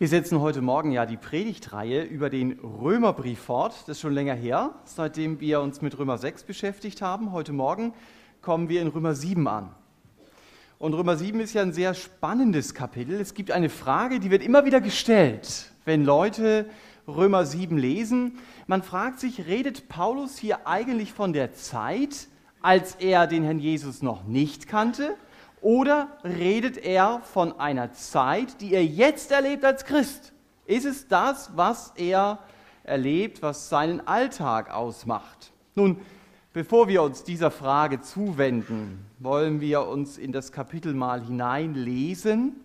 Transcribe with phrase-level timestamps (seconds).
[0.00, 3.74] Wir setzen heute Morgen ja die Predigtreihe über den Römerbrief fort.
[3.80, 7.32] Das ist schon länger her, seitdem wir uns mit Römer 6 beschäftigt haben.
[7.32, 7.92] Heute Morgen
[8.40, 9.74] kommen wir in Römer 7 an.
[10.78, 13.20] Und Römer 7 ist ja ein sehr spannendes Kapitel.
[13.20, 16.64] Es gibt eine Frage, die wird immer wieder gestellt, wenn Leute
[17.06, 18.38] Römer 7 lesen.
[18.66, 22.28] Man fragt sich, redet Paulus hier eigentlich von der Zeit,
[22.62, 25.14] als er den Herrn Jesus noch nicht kannte?
[25.62, 30.32] Oder redet er von einer Zeit, die er jetzt erlebt als Christ?
[30.64, 32.38] Ist es das, was er
[32.84, 35.52] erlebt, was seinen Alltag ausmacht?
[35.74, 36.00] Nun,
[36.52, 42.56] bevor wir uns dieser Frage zuwenden, wollen wir uns in das Kapitel mal hineinlesen.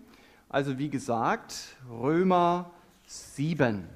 [0.47, 2.71] Also wie gesagt, Römer
[3.07, 3.89] 7.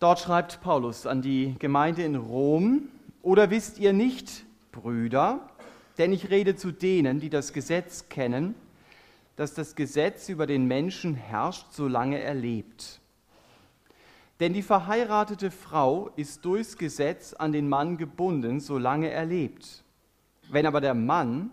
[0.00, 2.88] Dort schreibt Paulus an die Gemeinde in Rom,
[3.20, 4.44] oder wisst ihr nicht,
[4.80, 5.48] Brüder,
[5.98, 8.54] denn ich rede zu denen, die das Gesetz kennen,
[9.36, 13.00] dass das Gesetz über den Menschen herrscht, solange er lebt.
[14.40, 19.82] Denn die verheiratete Frau ist durchs Gesetz an den Mann gebunden, solange er lebt.
[20.50, 21.50] Wenn aber der Mann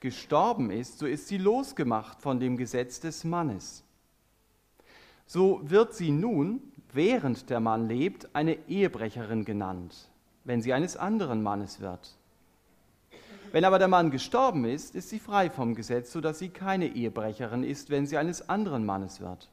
[0.00, 3.84] gestorben ist, so ist sie losgemacht von dem Gesetz des Mannes.
[5.26, 6.60] So wird sie nun,
[6.92, 10.09] während der Mann lebt, eine Ehebrecherin genannt
[10.44, 12.16] wenn sie eines anderen Mannes wird.
[13.52, 17.64] Wenn aber der Mann gestorben ist, ist sie frei vom Gesetz, sodass sie keine Ehebrecherin
[17.64, 19.50] ist, wenn sie eines anderen Mannes wird.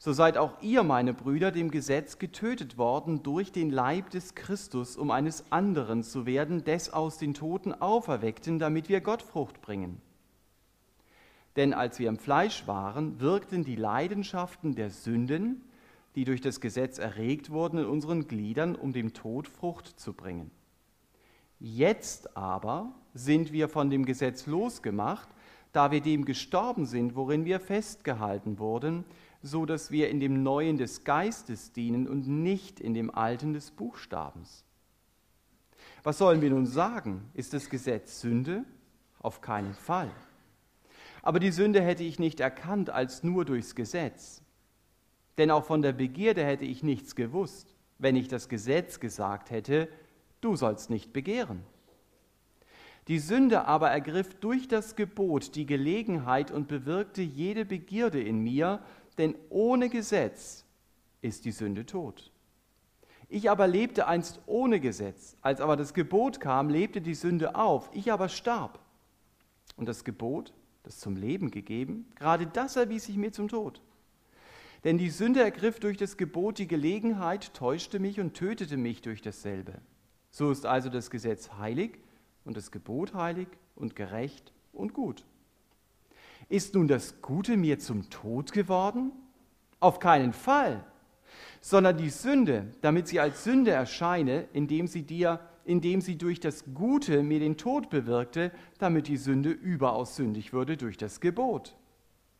[0.00, 4.96] So seid auch ihr, meine Brüder, dem Gesetz getötet worden durch den Leib des Christus,
[4.96, 10.00] um eines anderen zu werden, des aus den Toten auferweckten, damit wir Gott Frucht bringen.
[11.56, 15.67] Denn als wir im Fleisch waren, wirkten die Leidenschaften der Sünden,
[16.18, 20.50] die durch das Gesetz erregt wurden in unseren Gliedern, um dem Tod Frucht zu bringen.
[21.60, 25.28] Jetzt aber sind wir von dem Gesetz losgemacht,
[25.70, 29.04] da wir dem gestorben sind, worin wir festgehalten wurden,
[29.42, 33.70] so dass wir in dem Neuen des Geistes dienen und nicht in dem Alten des
[33.70, 34.64] Buchstabens.
[36.02, 37.30] Was sollen wir nun sagen?
[37.32, 38.64] Ist das Gesetz Sünde?
[39.20, 40.10] Auf keinen Fall.
[41.22, 44.42] Aber die Sünde hätte ich nicht erkannt als nur durchs Gesetz.
[45.38, 49.88] Denn auch von der Begierde hätte ich nichts gewusst, wenn ich das Gesetz gesagt hätte,
[50.40, 51.62] du sollst nicht begehren.
[53.06, 58.82] Die Sünde aber ergriff durch das Gebot die Gelegenheit und bewirkte jede Begierde in mir,
[59.16, 60.64] denn ohne Gesetz
[61.22, 62.30] ist die Sünde tot.
[63.30, 67.90] Ich aber lebte einst ohne Gesetz, als aber das Gebot kam, lebte die Sünde auf,
[67.92, 68.78] ich aber starb.
[69.76, 73.80] Und das Gebot, das zum Leben gegeben, gerade das erwies sich mir zum Tod.
[74.84, 79.22] Denn die Sünde ergriff durch das Gebot die Gelegenheit, täuschte mich und tötete mich durch
[79.22, 79.74] dasselbe.
[80.30, 81.98] So ist also das Gesetz heilig
[82.44, 85.24] und das Gebot heilig und gerecht und gut.
[86.48, 89.12] Ist nun das Gute mir zum Tod geworden?
[89.80, 90.84] Auf keinen Fall,
[91.60, 96.64] sondern die Sünde, damit sie als Sünde erscheine, indem sie dir, indem sie durch das
[96.74, 101.76] Gute mir den Tod bewirkte, damit die Sünde überaus sündig würde durch das Gebot.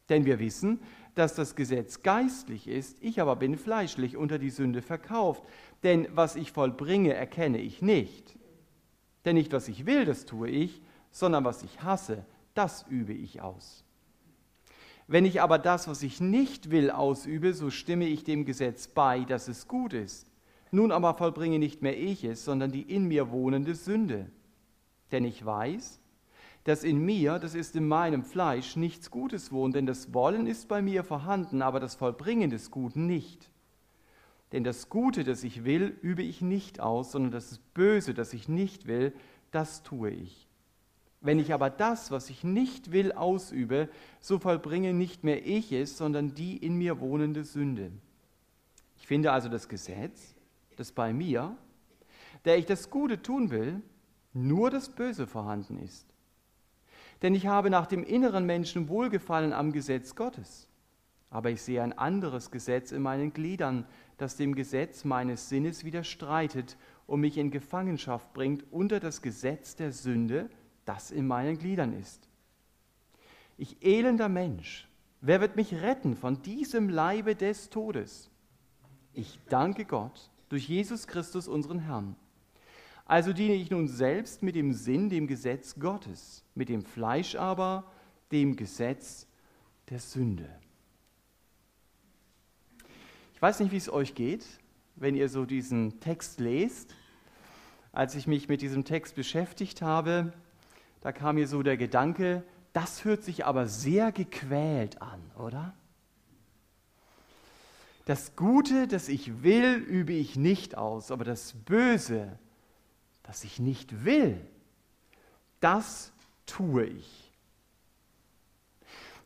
[0.08, 0.80] Denn wir wissen,
[1.18, 5.42] dass das Gesetz geistlich ist, ich aber bin fleischlich unter die Sünde verkauft.
[5.82, 8.36] Denn was ich vollbringe, erkenne ich nicht.
[9.24, 10.80] Denn nicht, was ich will, das tue ich,
[11.10, 12.24] sondern was ich hasse,
[12.54, 13.84] das übe ich aus.
[15.08, 19.20] Wenn ich aber das, was ich nicht will, ausübe, so stimme ich dem Gesetz bei,
[19.20, 20.30] dass es gut ist.
[20.70, 24.30] Nun aber vollbringe nicht mehr ich es, sondern die in mir wohnende Sünde.
[25.10, 25.98] Denn ich weiß,
[26.68, 30.68] dass in mir, das ist in meinem Fleisch, nichts Gutes wohnt, denn das Wollen ist
[30.68, 33.50] bei mir vorhanden, aber das Vollbringen des Guten nicht.
[34.52, 38.50] Denn das Gute, das ich will, übe ich nicht aus, sondern das Böse, das ich
[38.50, 39.14] nicht will,
[39.50, 40.46] das tue ich.
[41.22, 43.88] Wenn ich aber das, was ich nicht will, ausübe,
[44.20, 47.92] so vollbringe nicht mehr ich es, sondern die in mir wohnende Sünde.
[48.98, 50.34] Ich finde also das Gesetz,
[50.76, 51.56] das bei mir,
[52.44, 53.80] der ich das Gute tun will,
[54.34, 56.04] nur das Böse vorhanden ist.
[57.22, 60.68] Denn ich habe nach dem inneren Menschen Wohlgefallen am Gesetz Gottes.
[61.30, 66.76] Aber ich sehe ein anderes Gesetz in meinen Gliedern, das dem Gesetz meines Sinnes widerstreitet
[67.06, 70.48] und mich in Gefangenschaft bringt unter das Gesetz der Sünde,
[70.84, 72.28] das in meinen Gliedern ist.
[73.56, 74.88] Ich elender Mensch,
[75.20, 78.30] wer wird mich retten von diesem Leibe des Todes?
[79.12, 82.16] Ich danke Gott durch Jesus Christus, unseren Herrn.
[83.08, 87.90] Also diene ich nun selbst mit dem Sinn, dem Gesetz Gottes, mit dem Fleisch aber,
[88.30, 89.26] dem Gesetz
[89.88, 90.46] der Sünde.
[93.34, 94.44] Ich weiß nicht, wie es euch geht,
[94.94, 96.94] wenn ihr so diesen Text lest.
[97.92, 100.34] Als ich mich mit diesem Text beschäftigt habe,
[101.00, 102.44] da kam mir so der Gedanke,
[102.74, 105.74] Das hört sich aber sehr gequält an, oder?
[108.04, 112.38] Das Gute, das ich will, übe ich nicht aus, aber das Böse,
[113.28, 114.40] das ich nicht will,
[115.60, 116.12] das
[116.46, 117.30] tue ich.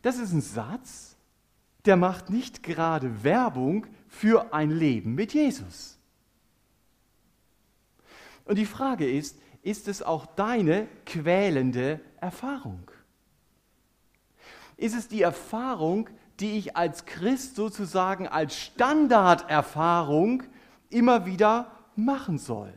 [0.02, 1.14] Das ist ein Satz,
[1.84, 5.98] der macht nicht gerade Werbung für ein Leben mit Jesus.
[8.44, 12.90] Und die Frage ist, ist es auch deine quälende Erfahrung?
[14.76, 16.10] Ist es die Erfahrung,
[16.40, 20.42] die ich als Christ sozusagen als Standarderfahrung
[20.90, 22.76] immer wieder machen soll?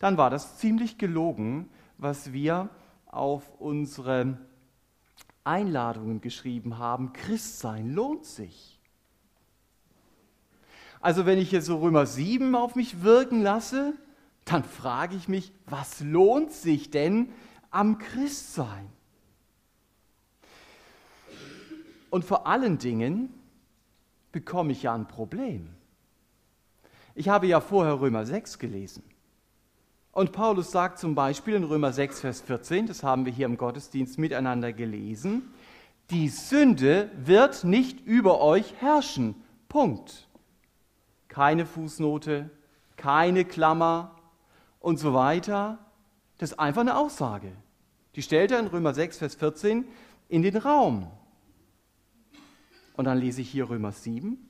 [0.00, 1.68] Dann war das ziemlich gelogen,
[1.98, 2.70] was wir
[3.06, 4.38] auf unsere
[5.44, 7.12] Einladungen geschrieben haben.
[7.12, 8.80] Christsein lohnt sich.
[11.00, 13.94] Also wenn ich hier so Römer 7 auf mich wirken lasse,
[14.46, 17.30] dann frage ich mich, was lohnt sich denn
[17.70, 18.90] am Christsein?
[22.08, 23.32] Und vor allen Dingen
[24.32, 25.68] bekomme ich ja ein Problem.
[27.14, 29.02] Ich habe ja vorher Römer 6 gelesen.
[30.12, 33.56] Und Paulus sagt zum Beispiel in Römer 6, Vers 14, das haben wir hier im
[33.56, 35.52] Gottesdienst miteinander gelesen,
[36.10, 39.36] die Sünde wird nicht über euch herrschen.
[39.68, 40.28] Punkt.
[41.28, 42.50] Keine Fußnote,
[42.96, 44.16] keine Klammer
[44.80, 45.78] und so weiter.
[46.38, 47.52] Das ist einfach eine Aussage.
[48.16, 49.84] Die stellt er in Römer 6, Vers 14
[50.28, 51.08] in den Raum.
[52.96, 54.49] Und dann lese ich hier Römer 7.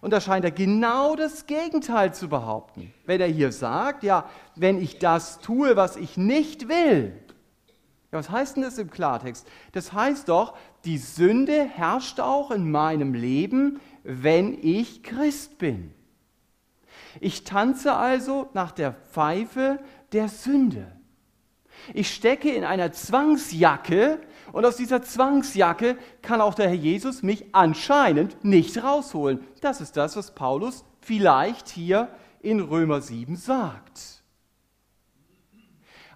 [0.00, 2.92] Und da scheint er genau das Gegenteil zu behaupten.
[3.04, 7.12] Wenn er hier sagt, ja, wenn ich das tue, was ich nicht will.
[8.10, 9.46] Ja, was heißt denn das im Klartext?
[9.72, 15.92] Das heißt doch, die Sünde herrscht auch in meinem Leben, wenn ich Christ bin.
[17.20, 19.80] Ich tanze also nach der Pfeife
[20.12, 20.90] der Sünde.
[21.94, 24.18] Ich stecke in einer Zwangsjacke
[24.52, 29.40] und aus dieser Zwangsjacke kann auch der Herr Jesus mich anscheinend nicht rausholen.
[29.60, 32.08] Das ist das, was Paulus vielleicht hier
[32.40, 34.20] in Römer 7 sagt.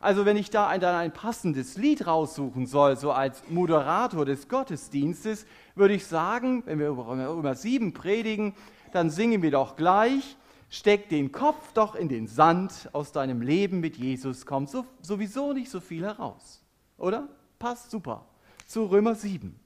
[0.00, 4.48] Also wenn ich da ein, dann ein passendes Lied raussuchen soll, so als Moderator des
[4.48, 8.54] Gottesdienstes, würde ich sagen, wenn wir über Römer 7 predigen,
[8.92, 10.36] dann singen wir doch gleich,
[10.68, 15.54] steck den Kopf doch in den Sand, aus deinem Leben mit Jesus kommt so, sowieso
[15.54, 16.62] nicht so viel heraus.
[16.98, 17.26] Oder?
[17.64, 18.26] Passt super
[18.66, 19.58] zu Römer 7.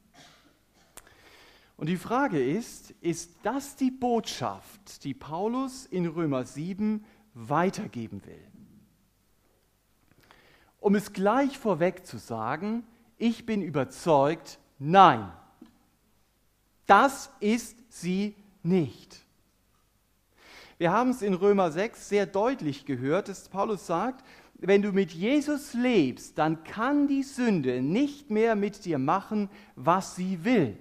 [1.76, 7.04] Und die Frage ist, ist das die Botschaft, die Paulus in Römer 7
[7.34, 8.46] weitergeben will?
[10.78, 12.84] Um es gleich vorweg zu sagen,
[13.16, 15.32] ich bin überzeugt, nein,
[16.86, 19.26] das ist sie nicht.
[20.78, 24.24] Wir haben es in Römer 6 sehr deutlich gehört, dass Paulus sagt,
[24.58, 30.16] wenn du mit Jesus lebst, dann kann die Sünde nicht mehr mit dir machen, was
[30.16, 30.76] sie will.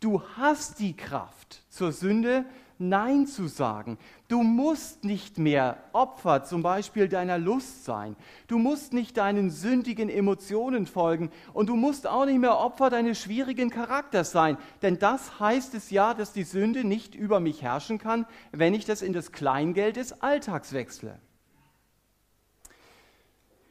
[0.00, 2.44] Du hast die Kraft zur Sünde
[2.80, 3.98] Nein zu sagen.
[4.28, 8.14] Du musst nicht mehr Opfer zum Beispiel deiner Lust sein.
[8.46, 13.18] Du musst nicht deinen sündigen Emotionen folgen und du musst auch nicht mehr Opfer deines
[13.18, 14.56] schwierigen Charakters sein.
[14.82, 18.84] Denn das heißt es ja, dass die Sünde nicht über mich herrschen kann, wenn ich
[18.84, 21.18] das in das Kleingeld des Alltags wechsle.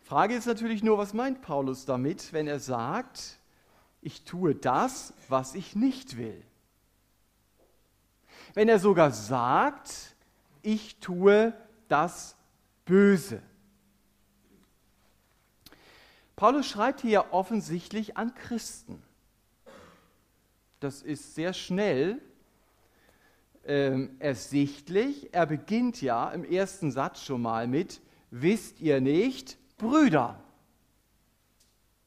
[0.08, 3.40] Frage ist natürlich nur, was meint Paulus damit, wenn er sagt,
[4.02, 6.42] ich tue das, was ich nicht will.
[8.54, 10.16] Wenn er sogar sagt,
[10.62, 11.52] ich tue
[11.90, 12.38] das
[12.86, 13.42] Böse.
[16.38, 19.04] Paulus schreibt hier offensichtlich an Christen.
[20.80, 22.22] Das ist sehr schnell
[23.64, 25.34] äh, ersichtlich.
[25.34, 28.00] Er beginnt ja im ersten Satz schon mal mit,
[28.32, 30.40] wisst ihr nicht, Brüder.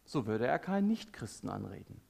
[0.04, 2.00] So würde er keinen Nichtchristen anreden.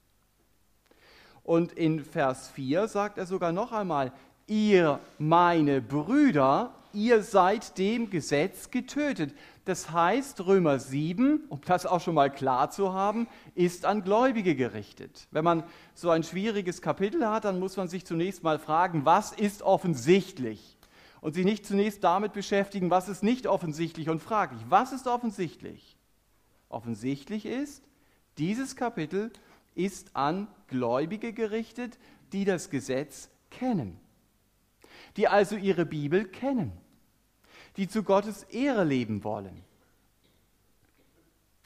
[1.42, 4.12] Und in Vers 4 sagt er sogar noch einmal,
[4.46, 9.34] ihr meine Brüder, ihr seid dem Gesetz getötet.
[9.64, 14.56] Das heißt, Römer 7, um das auch schon mal klar zu haben, ist an Gläubige
[14.56, 15.28] gerichtet.
[15.30, 15.62] Wenn man
[15.94, 20.78] so ein schwieriges Kapitel hat, dann muss man sich zunächst mal fragen, was ist offensichtlich?
[21.20, 24.60] Und sich nicht zunächst damit beschäftigen, was ist nicht offensichtlich und fraglich.
[24.68, 25.96] Was ist offensichtlich?
[26.68, 27.82] Offensichtlich ist,
[28.38, 29.32] dieses Kapitel
[29.74, 31.98] ist an Gläubige gerichtet,
[32.32, 33.98] die das Gesetz kennen,
[35.16, 36.72] die also ihre Bibel kennen,
[37.76, 39.64] die zu Gottes Ehre leben wollen.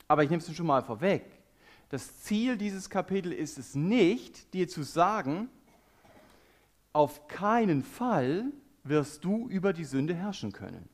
[0.09, 1.25] Aber ich nehme es schon mal vorweg.
[1.91, 5.49] Das Ziel dieses Kapitels ist es nicht, dir zu sagen,
[6.93, 8.53] auf keinen Fall
[8.85, 10.89] wirst du über die Sünde herrschen können.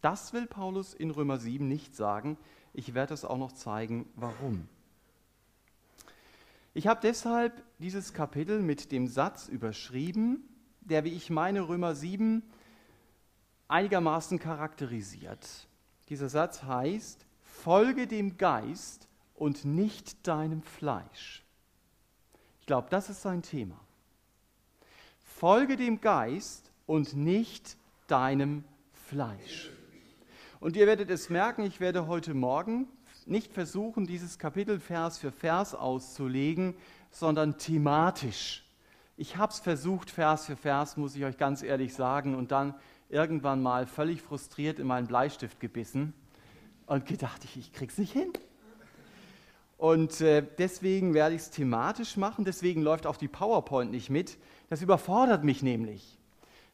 [0.00, 2.36] Das will Paulus in Römer 7 nicht sagen,
[2.74, 4.68] Ich werde es auch noch zeigen, warum.
[6.74, 10.44] Ich habe deshalb dieses Kapitel mit dem Satz überschrieben,
[10.80, 12.42] der, wie ich meine, Römer 7
[13.66, 15.66] einigermaßen charakterisiert.
[16.08, 21.44] Dieser Satz heißt, folge dem Geist und nicht deinem Fleisch.
[22.60, 23.80] Ich glaube, das ist sein Thema.
[25.38, 27.76] Folge dem Geist und nicht
[28.08, 29.70] deinem Fleisch.
[30.58, 32.88] Und ihr werdet es merken, ich werde heute Morgen
[33.24, 36.74] nicht versuchen, dieses Kapitel Vers für Vers auszulegen,
[37.12, 38.64] sondern thematisch.
[39.16, 42.74] Ich habe es versucht, Vers für Vers, muss ich euch ganz ehrlich sagen, und dann
[43.08, 46.14] irgendwann mal völlig frustriert in meinen Bleistift gebissen
[46.86, 48.32] und gedacht, ich, ich krieg's nicht hin.
[49.78, 54.36] Und äh, deswegen werde ich es thematisch machen, deswegen läuft auch die PowerPoint nicht mit.
[54.68, 56.18] Das überfordert mich nämlich.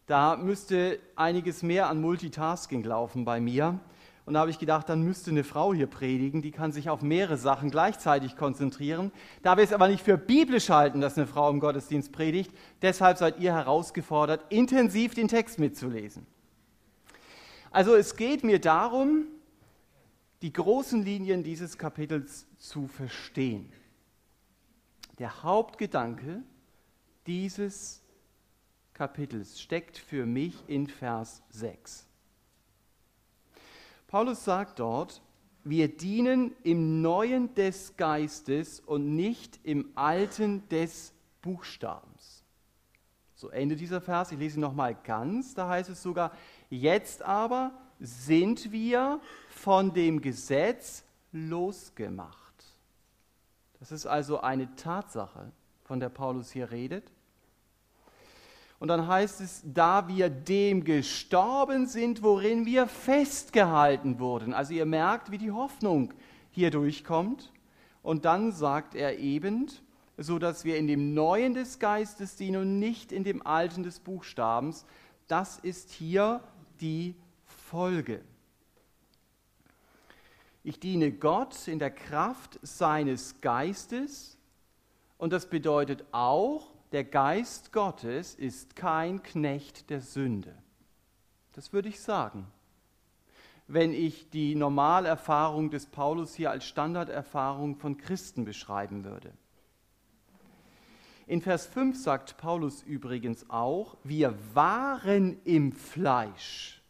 [0.06, 3.78] Da müsste einiges mehr an Multitasking laufen bei mir.
[4.24, 7.02] Und da habe ich gedacht, dann müsste eine Frau hier predigen, die kann sich auf
[7.02, 9.12] mehrere Sachen gleichzeitig konzentrieren.
[9.42, 13.18] Da wir es aber nicht für biblisch halten, dass eine Frau im Gottesdienst predigt, deshalb
[13.18, 16.26] seid ihr herausgefordert, intensiv den Text mitzulesen.
[17.70, 19.26] Also es geht mir darum,
[20.42, 23.72] die großen Linien dieses Kapitels zu verstehen.
[25.18, 26.42] Der Hauptgedanke
[27.26, 28.02] dieses
[28.92, 32.06] Kapitels steckt für mich in Vers 6.
[34.06, 35.22] Paulus sagt dort,
[35.64, 42.44] wir dienen im Neuen des Geistes und nicht im Alten des Buchstabens.
[43.34, 46.32] So endet dieser Vers, ich lese ihn nochmal ganz, da heißt es sogar,
[46.70, 49.20] jetzt aber sind wir
[49.64, 52.36] von dem Gesetz losgemacht.
[53.78, 55.52] Das ist also eine Tatsache,
[55.84, 57.10] von der Paulus hier redet.
[58.78, 64.52] Und dann heißt es, da wir dem gestorben sind, worin wir festgehalten wurden.
[64.52, 66.12] Also ihr merkt, wie die Hoffnung
[66.50, 67.50] hier durchkommt.
[68.02, 69.70] Und dann sagt er eben,
[70.18, 73.98] so dass wir in dem Neuen des Geistes dienen und nicht in dem Alten des
[73.98, 74.84] Buchstabens.
[75.26, 76.44] Das ist hier
[76.82, 77.16] die
[77.46, 78.20] Folge.
[80.66, 84.38] Ich diene Gott in der Kraft seines Geistes
[85.18, 90.56] und das bedeutet auch, der Geist Gottes ist kein Knecht der Sünde.
[91.52, 92.46] Das würde ich sagen.
[93.66, 99.32] Wenn ich die Normalerfahrung des Paulus hier als Standarderfahrung von Christen beschreiben würde.
[101.26, 106.82] In Vers 5 sagt Paulus übrigens auch, wir waren im Fleisch.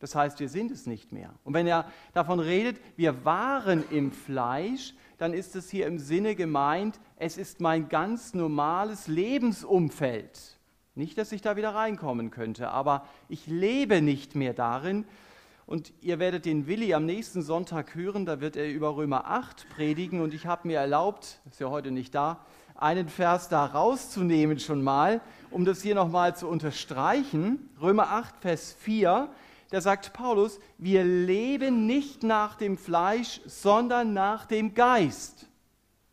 [0.00, 1.34] Das heißt, wir sind es nicht mehr.
[1.44, 6.36] Und wenn er davon redet, wir waren im Fleisch, dann ist es hier im Sinne
[6.36, 10.58] gemeint, es ist mein ganz normales Lebensumfeld.
[10.94, 15.04] Nicht, dass ich da wieder reinkommen könnte, aber ich lebe nicht mehr darin.
[15.66, 19.68] Und ihr werdet den Willi am nächsten Sonntag hören, da wird er über Römer 8
[19.68, 24.60] predigen und ich habe mir erlaubt, ist ja heute nicht da, einen Vers da rauszunehmen
[24.60, 27.68] schon mal, um das hier nochmal zu unterstreichen.
[27.82, 29.28] Römer 8, Vers 4,
[29.70, 35.46] da sagt Paulus, wir leben nicht nach dem Fleisch, sondern nach dem Geist.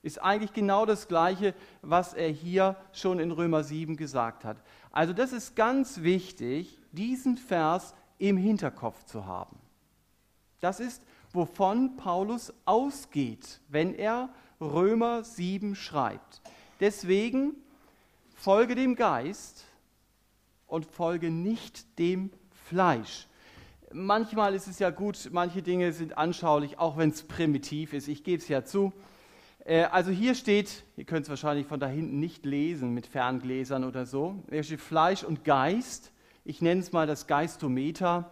[0.01, 4.57] Ist eigentlich genau das Gleiche, was er hier schon in Römer 7 gesagt hat.
[4.91, 9.57] Also das ist ganz wichtig, diesen Vers im Hinterkopf zu haben.
[10.59, 16.41] Das ist, wovon Paulus ausgeht, wenn er Römer 7 schreibt.
[16.81, 17.55] Deswegen
[18.35, 19.63] folge dem Geist
[20.67, 22.31] und folge nicht dem
[22.67, 23.27] Fleisch
[23.95, 28.07] manchmal ist es ja gut, manche Dinge sind anschaulich, auch wenn es primitiv ist.
[28.07, 28.93] Ich gebe es ja zu.
[29.63, 33.83] Äh, also hier steht, ihr könnt es wahrscheinlich von da hinten nicht lesen mit Ferngläsern
[33.83, 34.43] oder so.
[34.49, 36.11] Hier steht Fleisch und Geist.
[36.43, 38.31] Ich nenne es mal das Geistometer.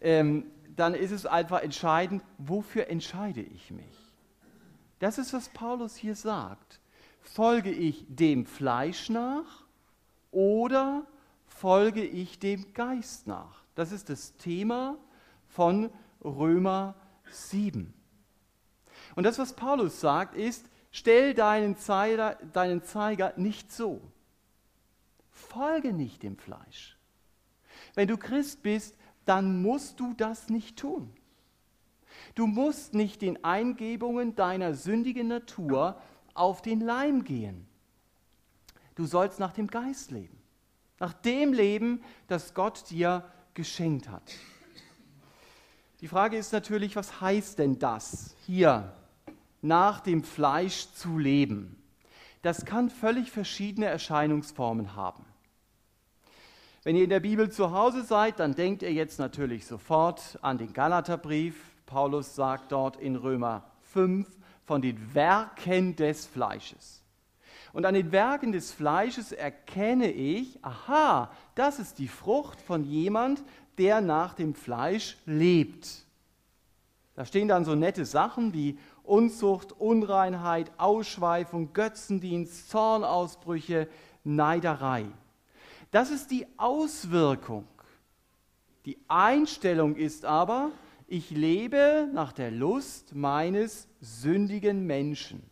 [0.00, 0.44] Ähm,
[0.76, 3.84] dann ist es einfach entscheidend, wofür entscheide ich mich?
[4.98, 6.80] Das ist, was Paulus hier sagt.
[7.22, 9.64] Folge ich dem Fleisch nach
[10.30, 11.06] oder
[11.46, 13.59] folge ich dem Geist nach?
[13.80, 14.98] Das ist das Thema
[15.48, 15.88] von
[16.22, 16.96] Römer
[17.30, 17.94] 7.
[19.14, 24.02] Und das, was Paulus sagt, ist, stell deinen Zeiger, deinen Zeiger nicht so.
[25.30, 26.98] Folge nicht dem Fleisch.
[27.94, 31.14] Wenn du Christ bist, dann musst du das nicht tun.
[32.34, 35.98] Du musst nicht den Eingebungen deiner sündigen Natur
[36.34, 37.66] auf den Leim gehen.
[38.94, 40.36] Du sollst nach dem Geist leben.
[40.98, 44.22] Nach dem leben, das Gott dir geschenkt hat.
[46.00, 48.92] Die Frage ist natürlich, was heißt denn das hier
[49.60, 51.76] nach dem Fleisch zu leben?
[52.42, 55.26] Das kann völlig verschiedene Erscheinungsformen haben.
[56.82, 60.56] Wenn ihr in der Bibel zu Hause seid, dann denkt ihr jetzt natürlich sofort an
[60.56, 61.62] den Galaterbrief.
[61.84, 64.26] Paulus sagt dort in Römer 5
[64.64, 66.99] von den Werken des Fleisches.
[67.72, 73.42] Und an den Werken des Fleisches erkenne ich, aha, das ist die Frucht von jemand,
[73.78, 76.04] der nach dem Fleisch lebt.
[77.14, 83.88] Da stehen dann so nette Sachen wie Unzucht, Unreinheit, Ausschweifung, Götzendienst, Zornausbrüche,
[84.24, 85.06] Neiderei.
[85.90, 87.66] Das ist die Auswirkung.
[88.84, 90.70] Die Einstellung ist aber,
[91.06, 95.49] ich lebe nach der Lust meines sündigen Menschen.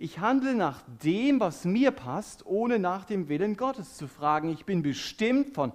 [0.00, 4.48] Ich handle nach dem, was mir passt, ohne nach dem Willen Gottes zu fragen.
[4.48, 5.72] Ich bin bestimmt von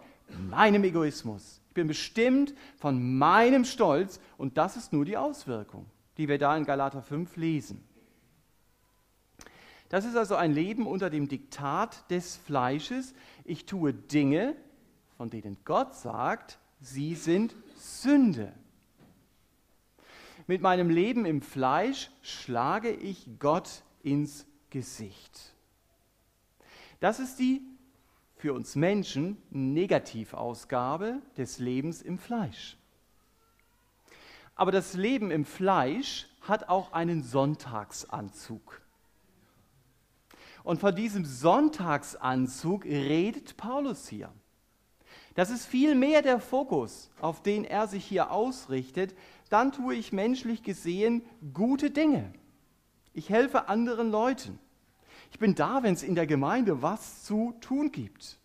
[0.50, 1.62] meinem Egoismus.
[1.68, 5.88] Ich bin bestimmt von meinem Stolz und das ist nur die Auswirkung,
[6.18, 7.84] die wir da in Galater 5 lesen.
[9.90, 13.14] Das ist also ein Leben unter dem Diktat des Fleisches.
[13.44, 14.56] Ich tue Dinge,
[15.18, 18.54] von denen Gott sagt, sie sind Sünde.
[20.48, 25.54] Mit meinem Leben im Fleisch schlage ich Gott ins Gesicht.
[27.00, 27.62] Das ist die
[28.36, 32.78] für uns Menschen Negativausgabe des Lebens im Fleisch.
[34.56, 38.82] Aber das Leben im Fleisch hat auch einen Sonntagsanzug.
[40.64, 44.32] Und von diesem Sonntagsanzug redet Paulus hier.
[45.36, 49.16] Das ist viel mehr der Fokus, auf den er sich hier ausrichtet.
[49.50, 52.34] Dann tue ich menschlich gesehen gute Dinge.
[53.14, 54.60] Ich helfe anderen Leuten.
[55.32, 58.38] Ich bin da, wenn es in der Gemeinde was zu tun gibt.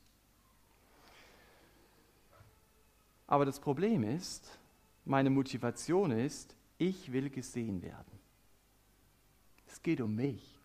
[3.26, 4.58] Aber das Problem ist,
[5.04, 8.18] meine Motivation ist, ich will gesehen werden.
[9.66, 10.58] Es geht um mich.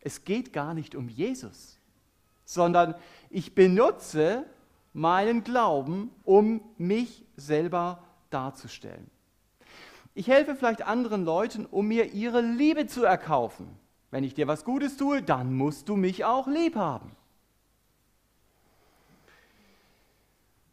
[0.00, 1.78] Es geht gar nicht um Jesus,
[2.44, 2.96] sondern
[3.30, 4.44] ich benutze
[4.92, 9.11] meinen Glauben, um mich selber darzustellen.
[10.14, 13.68] Ich helfe vielleicht anderen Leuten, um mir ihre Liebe zu erkaufen.
[14.10, 17.16] Wenn ich dir was Gutes tue, dann musst du mich auch lieb haben.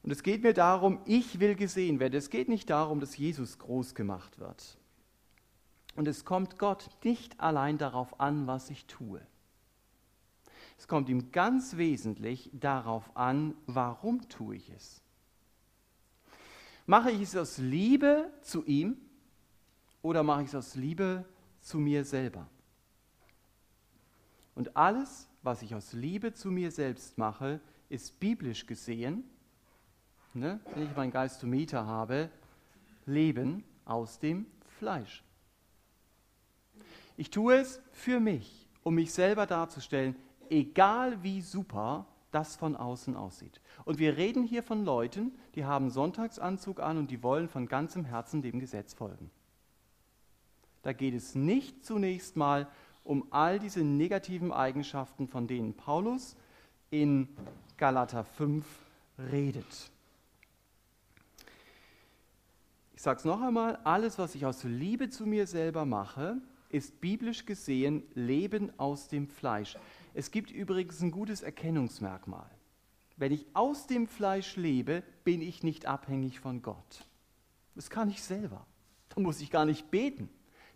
[0.03, 2.15] Und es geht mir darum, ich will gesehen werden.
[2.15, 4.77] Es geht nicht darum, dass Jesus groß gemacht wird.
[5.95, 9.21] Und es kommt Gott nicht allein darauf an, was ich tue.
[10.77, 15.01] Es kommt ihm ganz wesentlich darauf an, warum tue ich es.
[16.85, 18.97] Mache ich es aus Liebe zu ihm
[20.01, 21.25] oder mache ich es aus Liebe
[21.61, 22.47] zu mir selber?
[24.55, 29.23] Und alles, was ich aus Liebe zu mir selbst mache, ist biblisch gesehen,
[30.33, 32.29] ne, wenn ich meinen Geist zum Mieter habe,
[33.05, 34.45] Leben aus dem
[34.77, 35.23] Fleisch.
[37.17, 40.15] Ich tue es für mich, um mich selber darzustellen,
[40.49, 43.61] egal wie super das von außen aussieht.
[43.85, 48.05] Und wir reden hier von Leuten, die haben Sonntagsanzug an und die wollen von ganzem
[48.05, 49.31] Herzen dem Gesetz folgen.
[50.83, 52.67] Da geht es nicht zunächst mal
[53.03, 56.35] um all diese negativen Eigenschaften, von denen Paulus
[56.91, 57.27] in
[57.77, 58.65] Galater 5
[59.31, 59.91] redet.
[62.95, 66.37] Ich sage es noch einmal, alles, was ich aus Liebe zu mir selber mache,
[66.69, 69.77] ist biblisch gesehen Leben aus dem Fleisch.
[70.13, 72.49] Es gibt übrigens ein gutes Erkennungsmerkmal.
[73.17, 77.05] Wenn ich aus dem Fleisch lebe, bin ich nicht abhängig von Gott.
[77.75, 78.65] Das kann ich selber.
[79.09, 80.29] Da muss ich gar nicht beten.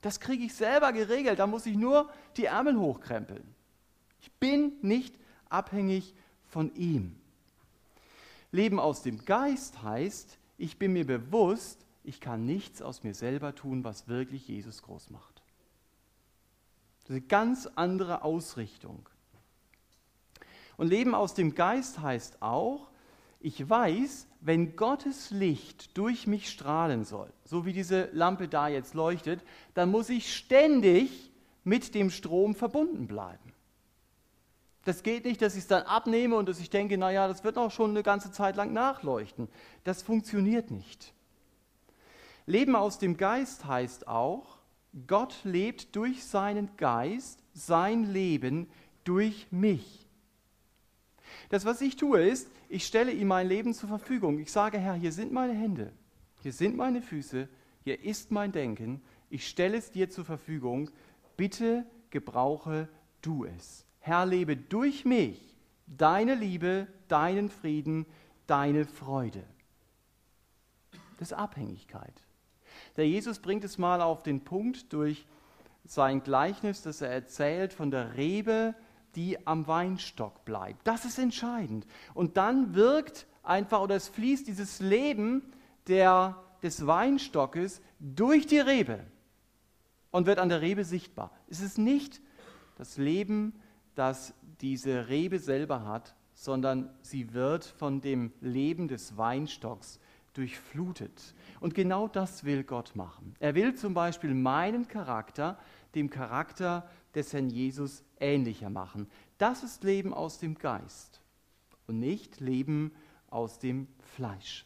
[0.04, 1.40] Das kriege ich selber geregelt.
[1.40, 3.56] Da muss ich nur die Ärmel hochkrempeln.
[4.20, 5.18] Ich bin nicht
[5.50, 6.14] abhängig
[6.50, 7.16] von ihm.
[8.52, 13.56] Leben aus dem Geist heißt, ich bin mir bewusst, ich kann nichts aus mir selber
[13.56, 15.42] tun, was wirklich Jesus groß macht.
[17.00, 19.08] Das ist eine ganz andere Ausrichtung.
[20.76, 22.90] Und Leben aus dem Geist heißt auch,
[23.40, 28.94] ich weiß, wenn Gottes Licht durch mich strahlen soll, so wie diese Lampe da jetzt
[28.94, 29.42] leuchtet,
[29.74, 31.32] dann muss ich ständig
[31.64, 33.54] mit dem Strom verbunden bleiben.
[34.84, 37.58] Das geht nicht, dass ich es dann abnehme und dass ich denke, naja, das wird
[37.58, 39.48] auch schon eine ganze Zeit lang nachleuchten.
[39.86, 41.14] Das funktioniert nicht.
[42.46, 44.58] Leben aus dem Geist heißt auch,
[45.08, 48.70] Gott lebt durch seinen Geist sein Leben
[49.06, 50.03] durch mich.
[51.50, 54.40] Das, was ich tue, ist, ich stelle ihm mein Leben zur Verfügung.
[54.40, 55.92] Ich sage, Herr, hier sind meine Hände,
[56.42, 57.48] hier sind meine Füße,
[57.84, 59.02] hier ist mein Denken.
[59.30, 60.90] Ich stelle es dir zur Verfügung.
[61.38, 62.88] Bitte gebrauche
[63.22, 63.86] du es.
[64.00, 65.54] Herr, lebe durch mich
[65.88, 68.06] deine Liebe, deinen Frieden,
[68.48, 69.44] deine Freude.
[71.20, 72.14] Das ist Abhängigkeit.
[72.98, 75.26] Der Jesus bringt es mal auf den Punkt durch
[75.86, 78.76] sein Gleichnis, das er erzählt von der Rebe,
[79.16, 80.88] die am Weinstock bleibt.
[80.88, 81.86] Das ist entscheidend.
[82.14, 85.44] Und dann wirkt einfach oder es fließt dieses Leben
[85.88, 89.06] der des Weinstockes durch die Rebe
[90.12, 91.32] und wird an der Rebe sichtbar.
[91.50, 92.22] Es ist nicht
[92.76, 93.54] das Leben,
[93.96, 100.00] das diese Rebe selber hat, sondern sie wird von dem Leben des Weinstocks
[100.34, 101.36] durchflutet.
[101.60, 103.36] Und genau das will Gott machen.
[103.40, 105.60] Er will zum Beispiel meinen Charakter
[105.94, 109.08] dem Charakter des Herrn Jesus ähnlicher machen.
[109.38, 111.22] Das ist Leben aus dem Geist
[111.88, 112.92] und nicht Leben
[113.30, 114.66] aus dem Fleisch.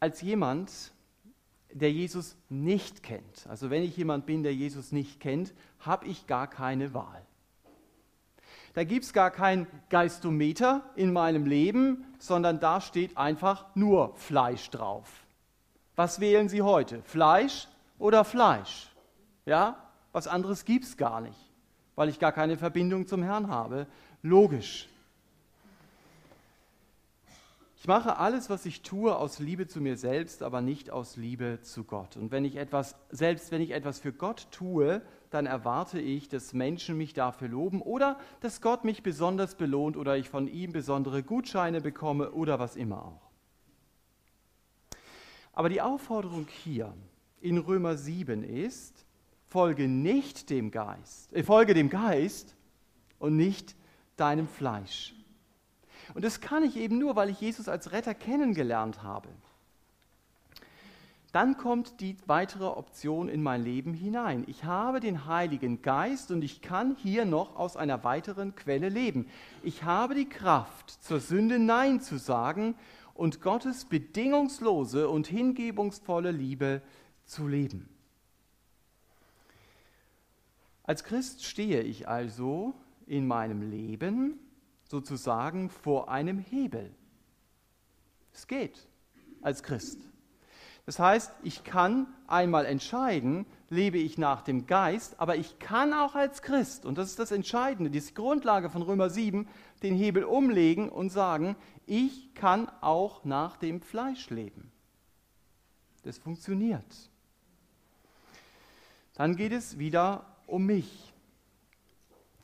[0.00, 0.92] Als jemand,
[1.72, 6.26] der Jesus nicht kennt, also wenn ich jemand bin, der Jesus nicht kennt, habe ich
[6.26, 7.24] gar keine Wahl.
[8.74, 14.70] Da gibt es gar kein Geistometer in meinem Leben, sondern da steht einfach nur Fleisch
[14.70, 15.26] drauf.
[15.96, 17.02] Was wählen Sie heute?
[17.02, 17.66] Fleisch
[17.98, 18.87] oder Fleisch?
[19.48, 19.82] Ja,
[20.12, 21.38] was anderes gibt es gar nicht,
[21.96, 23.86] weil ich gar keine Verbindung zum Herrn habe.
[24.22, 24.90] Logisch.
[27.78, 31.60] Ich mache alles, was ich tue, aus Liebe zu mir selbst, aber nicht aus Liebe
[31.62, 32.18] zu Gott.
[32.18, 36.52] Und wenn ich etwas, selbst wenn ich etwas für Gott tue, dann erwarte ich, dass
[36.52, 41.22] Menschen mich dafür loben oder dass Gott mich besonders belohnt oder ich von ihm besondere
[41.22, 43.30] Gutscheine bekomme oder was immer auch.
[45.54, 46.92] Aber die Aufforderung hier
[47.40, 49.06] in Römer 7 ist,
[49.48, 52.54] folge nicht dem Geist, äh, folge dem Geist
[53.18, 53.74] und nicht
[54.16, 55.14] deinem Fleisch.
[56.14, 59.28] Und das kann ich eben nur, weil ich Jesus als Retter kennengelernt habe.
[61.32, 64.44] Dann kommt die weitere Option in mein Leben hinein.
[64.46, 69.28] Ich habe den Heiligen Geist und ich kann hier noch aus einer weiteren Quelle leben.
[69.62, 72.74] Ich habe die Kraft, zur Sünde Nein zu sagen
[73.12, 76.80] und Gottes bedingungslose und hingebungsvolle Liebe
[77.26, 77.90] zu leben.
[80.88, 82.72] Als Christ stehe ich also
[83.06, 84.38] in meinem Leben
[84.84, 86.94] sozusagen vor einem Hebel.
[88.32, 88.88] Es geht
[89.42, 90.00] als Christ.
[90.86, 96.14] Das heißt, ich kann einmal entscheiden, lebe ich nach dem Geist, aber ich kann auch
[96.14, 99.46] als Christ, und das ist das Entscheidende, die Grundlage von Römer 7,
[99.82, 104.72] den Hebel umlegen und sagen, ich kann auch nach dem Fleisch leben.
[106.02, 107.10] Das funktioniert.
[109.12, 111.12] Dann geht es wieder um mich.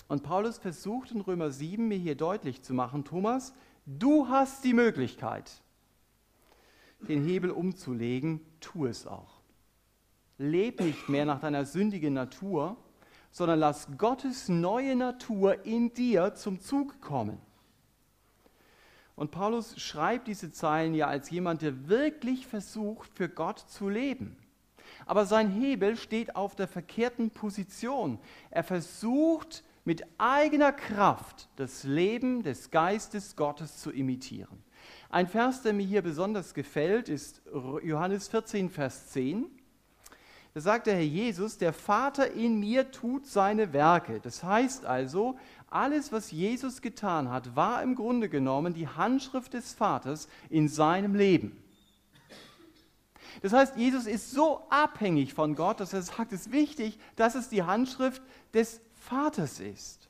[0.08, 3.54] Und Paulus versucht in Römer 7 mir hier deutlich zu machen, Thomas,
[3.86, 5.50] du hast die Möglichkeit,
[7.00, 9.40] den Hebel umzulegen, tu es auch.
[10.36, 12.76] Leb nicht mehr nach deiner sündigen Natur,
[13.30, 17.38] sondern lass Gottes neue Natur in dir zum Zug kommen.
[19.16, 24.36] Und Paulus schreibt diese Zeilen ja als jemand, der wirklich versucht, für Gott zu leben.
[25.06, 28.18] Aber sein Hebel steht auf der verkehrten Position.
[28.50, 34.62] Er versucht, mit eigener Kraft das Leben des Geistes Gottes zu imitieren.
[35.10, 37.42] Ein Vers, der mir hier besonders gefällt, ist
[37.82, 39.46] Johannes 14, Vers 10.
[40.54, 44.20] Da sagt der Herr Jesus, der Vater in mir tut seine Werke.
[44.20, 45.36] Das heißt also,
[45.68, 51.14] alles, was Jesus getan hat, war im Grunde genommen die Handschrift des Vaters in seinem
[51.14, 51.63] Leben.
[53.42, 57.34] Das heißt, Jesus ist so abhängig von Gott, dass er sagt, es ist wichtig, dass
[57.34, 60.08] es die Handschrift des Vaters ist.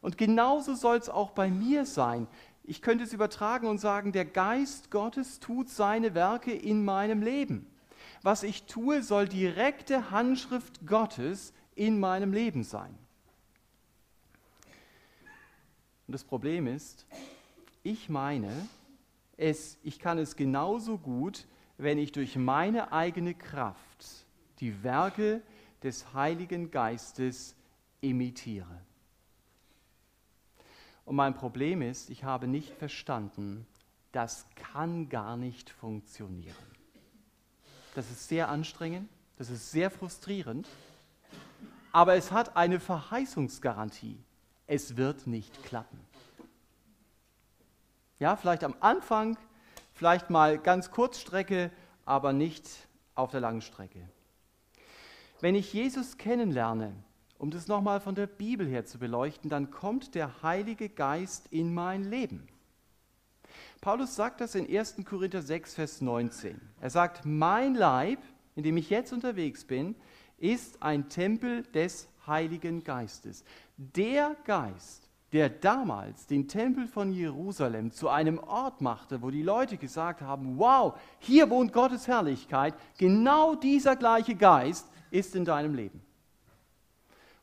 [0.00, 2.26] Und genauso soll es auch bei mir sein.
[2.64, 7.66] Ich könnte es übertragen und sagen, der Geist Gottes tut seine Werke in meinem Leben.
[8.22, 12.96] Was ich tue, soll direkte Handschrift Gottes in meinem Leben sein.
[16.06, 17.06] Und das Problem ist,
[17.82, 18.50] ich meine,
[19.36, 21.46] es, ich kann es genauso gut,
[21.78, 24.26] wenn ich durch meine eigene Kraft
[24.60, 25.42] die Werke
[25.82, 27.54] des Heiligen Geistes
[28.00, 28.82] imitiere.
[31.04, 33.66] Und mein Problem ist, ich habe nicht verstanden,
[34.12, 36.54] das kann gar nicht funktionieren.
[37.94, 40.68] Das ist sehr anstrengend, das ist sehr frustrierend,
[41.92, 44.18] aber es hat eine Verheißungsgarantie.
[44.66, 45.98] Es wird nicht klappen.
[48.18, 49.38] Ja, vielleicht am Anfang,
[49.98, 51.72] vielleicht mal ganz Kurzstrecke,
[52.04, 52.68] aber nicht
[53.16, 54.08] auf der langen Strecke.
[55.40, 56.94] Wenn ich Jesus kennenlerne,
[57.36, 61.74] um das nochmal von der Bibel her zu beleuchten, dann kommt der Heilige Geist in
[61.74, 62.46] mein Leben.
[63.80, 65.04] Paulus sagt das in 1.
[65.04, 66.60] Korinther 6, Vers 19.
[66.80, 68.20] Er sagt, mein Leib,
[68.54, 69.96] in dem ich jetzt unterwegs bin,
[70.36, 73.44] ist ein Tempel des Heiligen Geistes.
[73.76, 79.76] Der Geist, der damals den Tempel von Jerusalem zu einem Ort machte, wo die Leute
[79.76, 86.00] gesagt haben, wow, hier wohnt Gottes Herrlichkeit, genau dieser gleiche Geist ist in deinem Leben.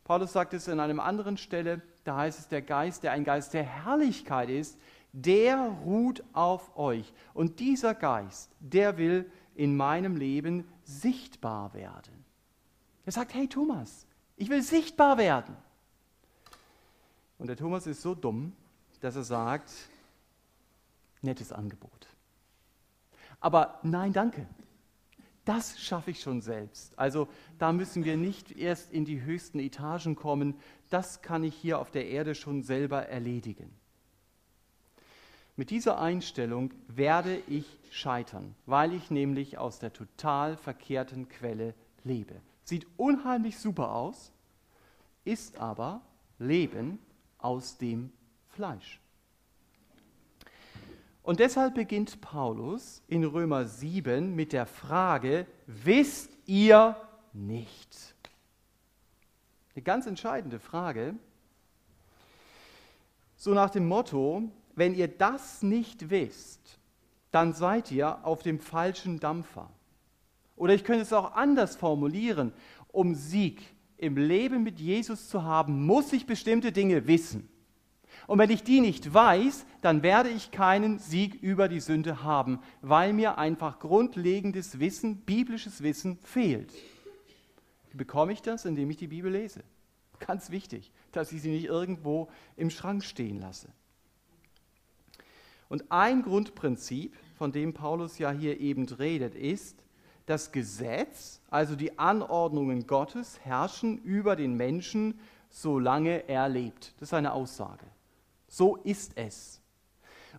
[0.03, 3.53] Paulus sagt es an einer anderen Stelle, da heißt es, der Geist, der ein Geist
[3.53, 4.77] der Herrlichkeit ist,
[5.11, 7.11] der ruht auf euch.
[7.33, 12.25] Und dieser Geist, der will in meinem Leben sichtbar werden.
[13.05, 15.55] Er sagt, hey Thomas, ich will sichtbar werden.
[17.37, 18.53] Und der Thomas ist so dumm,
[19.01, 19.71] dass er sagt,
[21.21, 22.07] nettes Angebot.
[23.39, 24.47] Aber nein, danke.
[25.43, 26.97] Das schaffe ich schon selbst.
[26.97, 27.27] Also
[27.59, 30.55] da müssen wir nicht erst in die höchsten Etagen kommen.
[30.89, 33.69] Das kann ich hier auf der Erde schon selber erledigen.
[35.55, 42.41] Mit dieser Einstellung werde ich scheitern, weil ich nämlich aus der total verkehrten Quelle lebe.
[42.63, 44.31] Sieht unheimlich super aus,
[45.23, 46.01] ist aber
[46.39, 46.99] Leben
[47.45, 48.11] aus dem
[48.47, 48.99] Fleisch.
[51.21, 56.95] Und deshalb beginnt Paulus in Römer 7 mit der Frage, wisst ihr
[57.33, 58.15] nicht?
[59.75, 61.15] Eine ganz entscheidende Frage.
[63.35, 66.79] So nach dem Motto, wenn ihr das nicht wisst,
[67.29, 69.69] dann seid ihr auf dem falschen Dampfer.
[70.55, 72.53] Oder ich könnte es auch anders formulieren.
[72.87, 77.49] Um Sieg im Leben mit Jesus zu haben, muss ich bestimmte Dinge wissen.
[78.27, 82.59] Und wenn ich die nicht weiß, dann werde ich keinen Sieg über die Sünde haben,
[82.81, 86.73] weil mir einfach grundlegendes Wissen, biblisches Wissen fehlt.
[87.91, 88.65] Wie bekomme ich das?
[88.65, 89.63] Indem ich die Bibel lese.
[90.19, 93.69] Ganz wichtig, dass ich sie nicht irgendwo im Schrank stehen lasse.
[95.69, 99.84] Und ein Grundprinzip, von dem Paulus ja hier eben redet, ist,
[100.25, 106.93] das Gesetz, also die Anordnungen Gottes, herrschen über den Menschen, solange er lebt.
[106.99, 107.85] Das ist eine Aussage.
[108.47, 109.61] So ist es.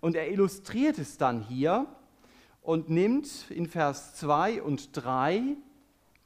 [0.00, 1.86] Und er illustriert es dann hier
[2.62, 5.56] und nimmt in Vers 2 und 3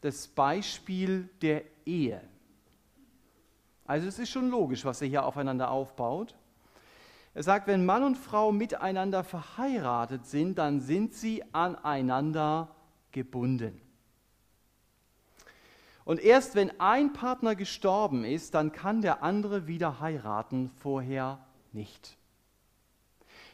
[0.00, 2.20] das Beispiel der Ehe.
[3.84, 6.34] Also es ist schon logisch, was er hier aufeinander aufbaut.
[7.34, 12.74] Er sagt, wenn Mann und Frau miteinander verheiratet sind, dann sind sie aneinander
[13.12, 13.80] gebunden.
[16.04, 22.16] Und erst wenn ein Partner gestorben ist, dann kann der andere wieder heiraten, vorher nicht.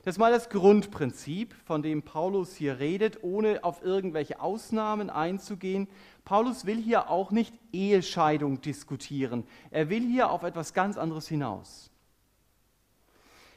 [0.07, 5.89] Das ist mal das Grundprinzip, von dem Paulus hier redet, ohne auf irgendwelche Ausnahmen einzugehen.
[6.25, 9.45] Paulus will hier auch nicht Ehescheidung diskutieren.
[9.73, 11.91] Er will hier auf etwas ganz anderes hinaus.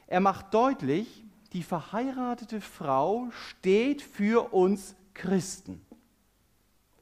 [0.08, 5.80] Er macht deutlich, die verheiratete Frau steht für uns Christen.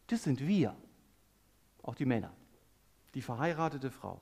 [0.09, 0.75] Das sind wir,
[1.83, 2.33] auch die Männer,
[3.15, 4.21] die verheiratete Frau.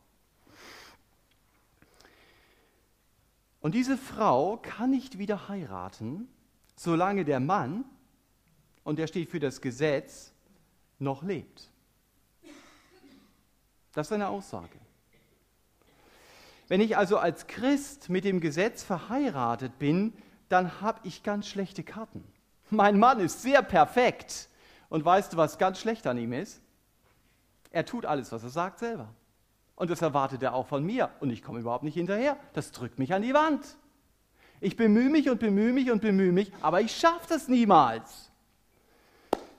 [3.61, 6.29] Und diese Frau kann nicht wieder heiraten,
[6.77, 7.85] solange der Mann,
[8.85, 10.33] und der steht für das Gesetz,
[10.99, 11.70] noch lebt.
[13.92, 14.79] Das ist eine Aussage.
[16.68, 20.12] Wenn ich also als Christ mit dem Gesetz verheiratet bin,
[20.49, 22.25] dann habe ich ganz schlechte Karten.
[22.70, 24.49] Mein Mann ist sehr perfekt.
[24.88, 26.61] Und weißt du, was ganz schlecht an ihm ist?
[27.70, 29.09] Er tut alles, was er sagt selber.
[29.75, 31.11] Und das erwartet er auch von mir.
[31.20, 32.37] Und ich komme überhaupt nicht hinterher.
[32.55, 33.77] Das drückt mich an die Wand.
[34.61, 38.31] Ich bemühe mich und bemühe mich und bemühe mich, aber ich schaffe das niemals.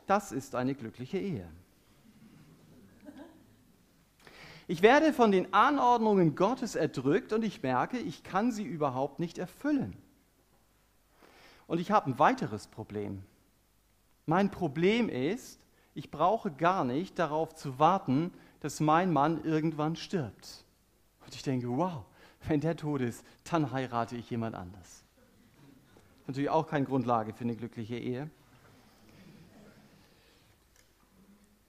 [0.07, 1.47] Das ist eine glückliche Ehe.
[4.69, 9.37] Ich werde von den Anordnungen Gottes erdrückt und ich merke, ich kann sie überhaupt nicht
[9.37, 9.95] erfüllen.
[11.67, 13.23] Und ich habe ein weiteres Problem.
[14.27, 15.59] Mein Problem ist,
[15.95, 20.65] ich brauche gar nicht darauf zu warten, dass mein Mann irgendwann stirbt.
[21.25, 22.03] Und ich denke, wow,
[22.45, 25.03] wenn der tot ist, dann heirate ich jemand anders.
[26.27, 28.29] Natürlich auch keine Grundlage für eine glückliche Ehe.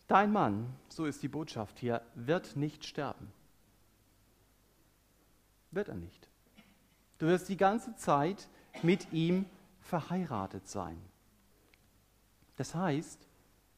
[0.09, 3.31] Dein Mann, so ist die Botschaft hier, wird nicht sterben.
[5.71, 6.29] Wird er nicht.
[7.18, 8.49] Du wirst die ganze Zeit
[8.83, 9.47] mit ihm
[9.81, 11.01] verheiratet sein.
[12.59, 13.27] Das heißt,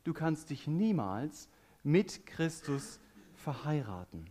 [0.04, 1.48] du kannst dich niemals
[1.82, 2.98] mit Christus
[3.34, 4.26] verheiraten.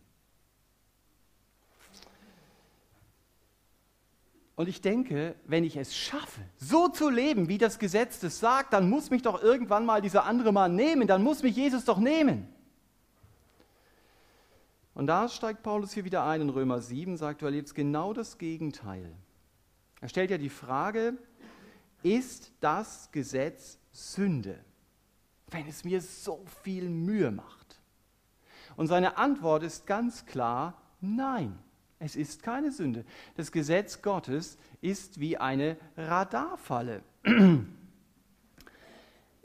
[4.56, 8.74] Und ich denke, wenn ich es schaffe, so zu leben, wie das Gesetz das sagt,
[8.74, 12.00] dann muss mich doch irgendwann mal dieser andere Mann nehmen, dann muss mich Jesus doch
[12.00, 12.48] nehmen.
[14.96, 18.38] Und da steigt Paulus hier wieder ein in Römer 7, sagt, du erlebst genau das
[18.38, 19.14] Gegenteil.
[20.02, 21.14] Er stellt ja die Frage,
[22.04, 24.60] ist das Gesetz Sünde,
[25.48, 27.80] wenn es mir so viel Mühe macht?
[28.76, 31.58] Und seine Antwort ist ganz klar, nein.
[32.00, 33.04] Es ist keine Sünde.
[33.36, 37.04] Das Gesetz Gottes ist wie eine Radarfalle.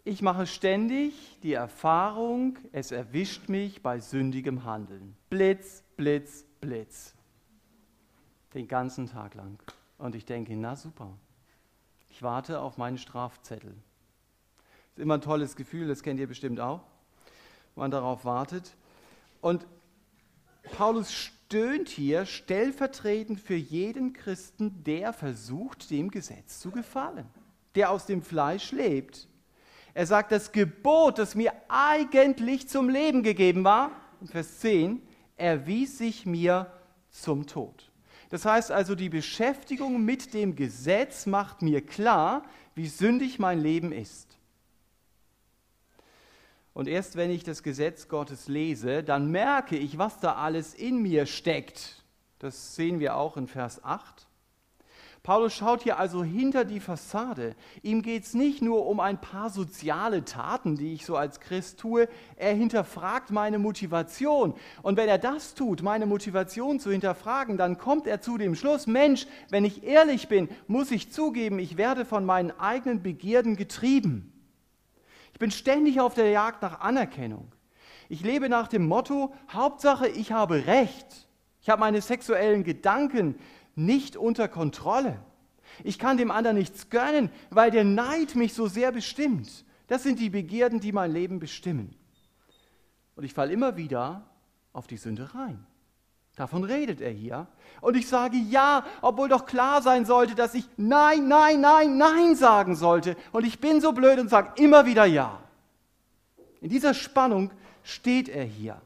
[0.06, 5.16] Ich mache ständig die Erfahrung, es erwischt mich bei sündigem Handeln.
[5.30, 7.14] Blitz, Blitz, Blitz.
[8.52, 9.58] Den ganzen Tag lang.
[9.96, 11.16] Und ich denke, na super,
[12.14, 13.74] Ich warte auf meinen Strafzettel.
[14.94, 16.80] Ist immer ein tolles Gefühl, das kennt ihr bestimmt auch,
[17.74, 18.76] wenn man darauf wartet.
[19.40, 19.66] Und
[20.76, 27.26] Paulus stöhnt hier stellvertretend für jeden Christen, der versucht, dem Gesetz zu gefallen,
[27.74, 29.26] der aus dem Fleisch lebt.
[29.92, 33.90] Er sagt, das Gebot, das mir eigentlich zum Leben gegeben war,
[34.26, 35.02] Vers 10,
[35.36, 36.70] erwies sich mir
[37.10, 37.90] zum Tod.
[38.34, 42.42] Das heißt also, die Beschäftigung mit dem Gesetz macht mir klar,
[42.74, 44.36] wie sündig mein Leben ist.
[46.72, 51.00] Und erst wenn ich das Gesetz Gottes lese, dann merke ich, was da alles in
[51.00, 52.02] mir steckt.
[52.40, 54.26] Das sehen wir auch in Vers 8.
[55.24, 57.56] Paulus schaut hier also hinter die Fassade.
[57.82, 61.80] Ihm geht es nicht nur um ein paar soziale Taten, die ich so als Christ
[61.80, 62.08] tue.
[62.36, 64.52] Er hinterfragt meine Motivation.
[64.82, 68.86] Und wenn er das tut, meine Motivation zu hinterfragen, dann kommt er zu dem Schluss,
[68.86, 74.30] Mensch, wenn ich ehrlich bin, muss ich zugeben, ich werde von meinen eigenen Begierden getrieben.
[75.32, 77.50] Ich bin ständig auf der Jagd nach Anerkennung.
[78.10, 81.06] Ich lebe nach dem Motto, Hauptsache, ich habe Recht.
[81.62, 83.36] Ich habe meine sexuellen Gedanken
[83.74, 85.20] nicht unter Kontrolle.
[85.82, 89.64] Ich kann dem anderen nichts gönnen, weil der Neid mich so sehr bestimmt.
[89.86, 91.94] Das sind die Begierden, die mein Leben bestimmen.
[93.16, 94.24] Und ich falle immer wieder
[94.72, 95.66] auf die Sünde rein.
[96.36, 97.46] Davon redet er hier.
[97.80, 102.34] Und ich sage ja, obwohl doch klar sein sollte, dass ich nein, nein, nein, nein
[102.34, 103.16] sagen sollte.
[103.30, 105.40] Und ich bin so blöd und sage immer wieder ja.
[106.60, 107.52] In dieser Spannung
[107.84, 108.80] steht er hier.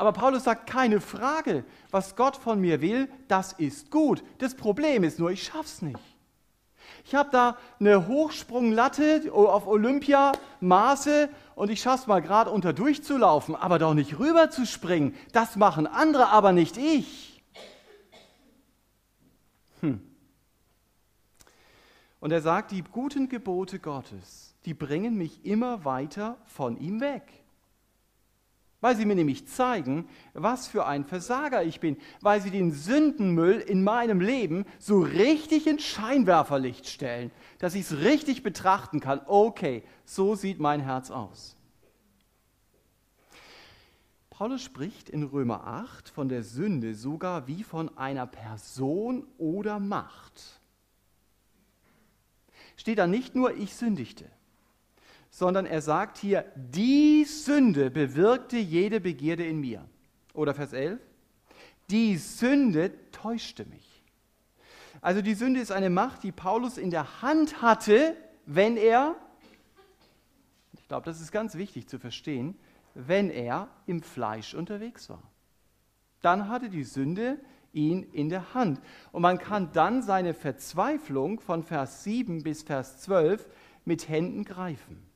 [0.00, 4.24] Aber Paulus sagt, keine Frage, was Gott von mir will, das ist gut.
[4.38, 6.00] Das Problem ist nur, ich schaff's nicht.
[7.04, 13.78] Ich habe da eine Hochsprunglatte auf Olympia-Maße und ich schaff's mal gerade unter durchzulaufen, aber
[13.78, 15.14] doch nicht rüber zu springen.
[15.32, 17.42] Das machen andere, aber nicht ich.
[19.80, 20.00] Hm.
[22.20, 27.39] Und er sagt, die guten Gebote Gottes, die bringen mich immer weiter von ihm weg
[28.80, 33.58] weil sie mir nämlich zeigen, was für ein Versager ich bin, weil sie den Sündenmüll
[33.58, 39.20] in meinem Leben so richtig ins Scheinwerferlicht stellen, dass ich es richtig betrachten kann.
[39.26, 41.56] Okay, so sieht mein Herz aus.
[44.30, 50.60] Paulus spricht in Römer 8 von der Sünde sogar wie von einer Person oder Macht.
[52.76, 54.30] Steht da nicht nur, ich sündigte
[55.30, 59.88] sondern er sagt hier, die Sünde bewirkte jede Begierde in mir.
[60.34, 61.00] Oder Vers 11,
[61.88, 64.02] die Sünde täuschte mich.
[65.00, 69.16] Also die Sünde ist eine Macht, die Paulus in der Hand hatte, wenn er,
[70.72, 72.58] ich glaube, das ist ganz wichtig zu verstehen,
[72.94, 75.22] wenn er im Fleisch unterwegs war.
[76.20, 77.38] Dann hatte die Sünde
[77.72, 78.80] ihn in der Hand.
[79.12, 83.48] Und man kann dann seine Verzweiflung von Vers 7 bis Vers 12
[83.84, 85.09] mit Händen greifen.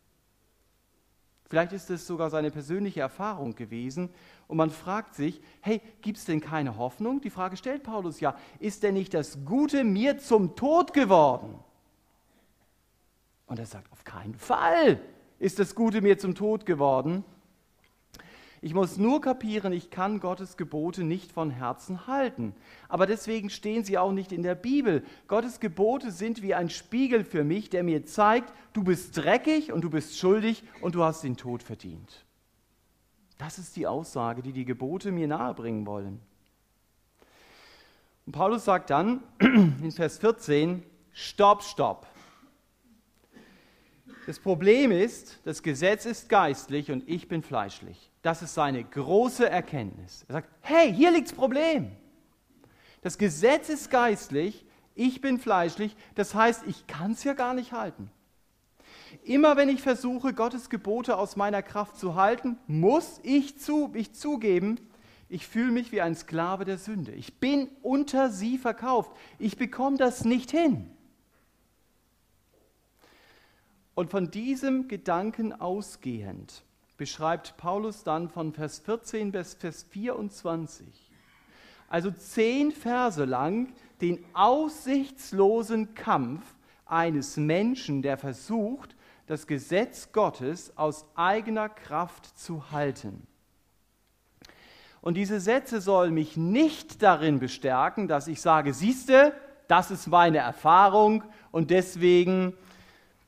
[1.55, 4.11] Vielleicht ist es sogar seine persönliche Erfahrung gewesen
[4.49, 7.21] und man fragt sich, hey, gibt es denn keine Hoffnung?
[7.21, 11.61] Die Frage stellt Paulus ja, ist denn nicht das Gute mir zum Tod geworden?
[13.47, 15.01] Und er sagt, auf keinen Fall
[15.39, 17.23] ist das Gute mir zum Tod geworden.
[18.65, 22.55] Ich muss nur kapieren, ich kann Gottes Gebote nicht von Herzen halten.
[22.89, 25.05] Aber deswegen stehen sie auch nicht in der Bibel.
[25.29, 29.83] Gottes Gebote sind wie ein Spiegel für mich, der mir zeigt, du bist dreckig und
[29.83, 32.25] du bist schuldig und du hast den Tod verdient.
[33.37, 36.19] Das ist die Aussage, die die Gebote mir nahebringen wollen.
[38.25, 42.07] Und Paulus sagt dann in Vers 14, Stopp, stopp.
[44.25, 48.11] Das Problem ist, das Gesetz ist geistlich und ich bin fleischlich.
[48.25, 50.25] Das ist seine große Erkenntnis.
[50.29, 51.93] Er sagt, hey, hier liegt das Problem.
[53.03, 57.73] Das Gesetz ist geistlich, ich bin fleischlich, das heißt, ich kann es ja gar nicht
[57.73, 58.11] halten.
[59.25, 64.15] Immer wenn ich versuche, Gottes Gebote aus meiner Kraft zu halten, muss ich, zu, ich
[64.15, 64.81] zugeben,
[65.29, 67.13] ich fühle mich wie ein Sklave der Sünde.
[67.13, 69.13] Ich bin unter sie verkauft.
[69.39, 70.91] Ich bekomme das nicht hin.
[73.95, 76.65] Und von diesem Gedanken ausgehend
[77.05, 80.87] beschreibt Paulus dann von Vers 14 bis Vers 24,
[81.87, 86.41] also zehn Verse lang, den aussichtslosen Kampf
[86.87, 88.97] eines Menschen, der versucht,
[89.27, 93.27] das Gesetz Gottes aus eigener Kraft zu halten.
[95.03, 99.35] Und diese Sätze sollen mich nicht darin bestärken, dass ich sage, siehste,
[99.69, 102.55] das ist meine Erfahrung und deswegen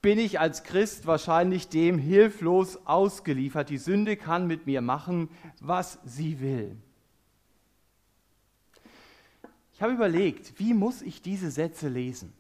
[0.07, 3.71] bin ich als Christ wahrscheinlich dem hilflos ausgeliefert.
[3.71, 5.29] Die Sünde kann mit mir machen,
[5.59, 6.77] was sie will.
[9.75, 12.33] Ich habe überlegt, wie muss ich diese Sätze lesen?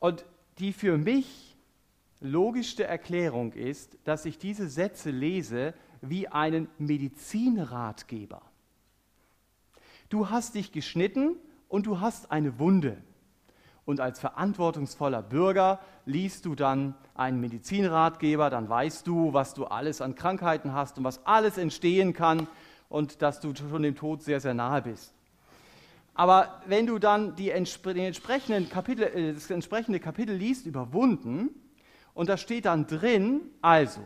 [0.00, 0.24] Und
[0.58, 1.54] die für mich
[2.20, 8.42] logischste Erklärung ist, dass ich diese Sätze lese wie einen Medizinratgeber.
[10.08, 11.36] Du hast dich geschnitten
[11.68, 13.00] und du hast eine Wunde.
[13.84, 20.00] Und als verantwortungsvoller Bürger liest du dann einen Medizinratgeber, dann weißt du, was du alles
[20.00, 22.46] an Krankheiten hast und was alles entstehen kann
[22.88, 25.14] und dass du schon dem Tod sehr, sehr nahe bist.
[26.14, 31.50] Aber wenn du dann die entsprechenden Kapitel, äh, das entsprechende Kapitel liest über Wunden,
[32.14, 34.00] und da steht dann drin, also,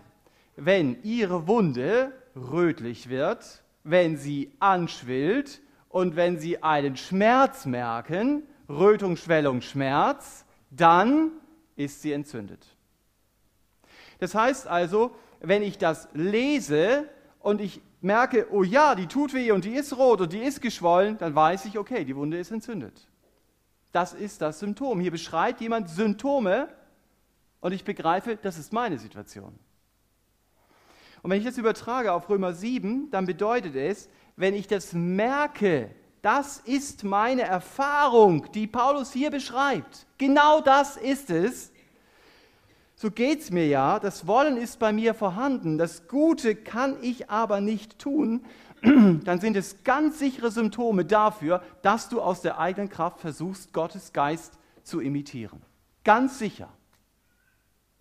[0.57, 5.61] wenn ihre Wunde rötlich wird, wenn sie anschwillt
[5.91, 11.33] und wenn sie einen Schmerz merken, Rötung, Schwellung, Schmerz, dann
[11.77, 12.67] ist sie entzündet.
[14.19, 17.09] Das heißt also, wenn ich das lese
[17.41, 20.61] und ich merke, oh ja, die tut weh und die ist rot und die ist
[20.61, 23.09] geschwollen, dann weiß ich, okay, die Wunde ist entzündet.
[23.93, 25.01] Das ist das Symptom.
[25.01, 26.69] Hier beschreibt jemand Symptome
[27.61, 29.59] und ich begreife, das ist meine Situation.
[31.23, 35.91] Und wenn ich das übertrage auf Römer 7, dann bedeutet es, wenn ich das merke,
[36.23, 40.07] das ist meine Erfahrung, die Paulus hier beschreibt.
[40.19, 41.71] Genau das ist es
[43.01, 47.31] so geht es mir ja, das Wollen ist bei mir vorhanden, das Gute kann ich
[47.31, 48.45] aber nicht tun,
[48.83, 54.13] dann sind es ganz sichere Symptome dafür, dass du aus der eigenen Kraft versuchst, Gottes
[54.13, 55.63] Geist zu imitieren.
[56.03, 56.71] Ganz sicher.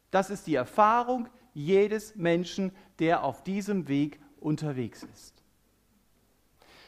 [0.09, 5.36] Das ist die Erfahrung jedes Menschen, der auf diesem Weg unterwegs ist.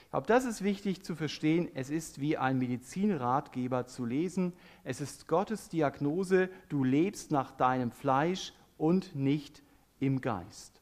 [0.09, 1.69] Ich glaube, das ist wichtig zu verstehen.
[1.75, 4.53] Es ist wie ein Medizinratgeber zu lesen.
[4.83, 9.61] Es ist Gottes Diagnose, du lebst nach deinem Fleisch und nicht
[9.99, 10.81] im Geist.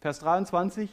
[0.00, 0.88] Vers 23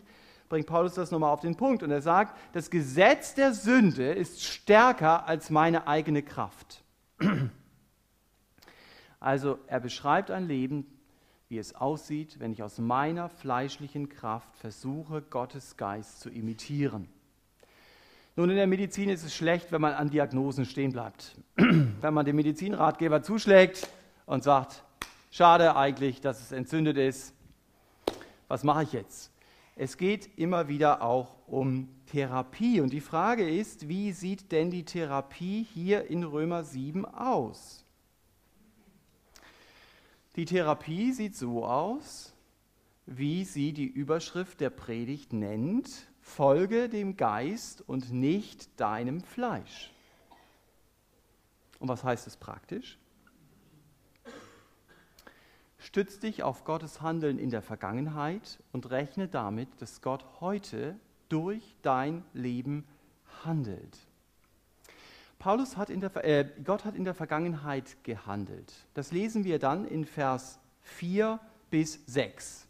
[0.50, 4.44] bringt Paulus das nochmal auf den Punkt und er sagt, das Gesetz der Sünde ist
[4.44, 6.84] stärker als meine eigene Kraft.
[9.22, 10.86] Also er beschreibt ein Leben,
[11.50, 17.10] wie es aussieht, wenn ich aus meiner fleischlichen Kraft versuche, Gottes Geist zu imitieren.
[18.40, 21.36] Nun, in der Medizin ist es schlecht, wenn man an Diagnosen stehen bleibt.
[21.58, 23.90] wenn man dem Medizinratgeber zuschlägt
[24.26, 24.86] und sagt,
[25.30, 27.34] schade eigentlich, dass es entzündet ist,
[28.48, 29.34] was mache ich jetzt?
[29.76, 32.80] Es geht immer wieder auch um Therapie.
[32.80, 37.84] Und die Frage ist, wie sieht denn die Therapie hier in Römer 7 aus?
[40.38, 42.34] Die Therapie sieht so aus,
[43.06, 49.92] wie sie die Überschrift der Predigt nennt, folge dem Geist und nicht deinem Fleisch.
[51.80, 52.98] Und was heißt es praktisch?
[55.78, 60.96] Stütz dich auf Gottes Handeln in der Vergangenheit und rechne damit, dass Gott heute
[61.30, 62.86] durch dein Leben
[63.44, 63.98] handelt.
[65.40, 68.74] Paulus hat in der, äh, Gott hat in der Vergangenheit gehandelt.
[68.94, 72.69] Das lesen wir dann in Vers 4 bis 6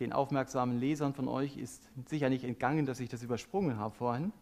[0.00, 4.32] den aufmerksamen Lesern von euch ist sicher nicht entgangen, dass ich das übersprungen habe vorhin.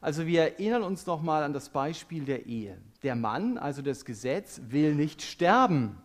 [0.00, 2.78] Also wir erinnern uns nochmal an das Beispiel der Ehe.
[3.02, 5.96] Der Mann, also das Gesetz, will nicht sterben.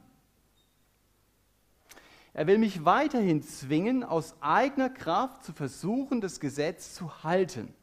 [2.33, 7.73] Er will mich weiterhin zwingen, aus eigener Kraft zu versuchen, das Gesetz zu halten.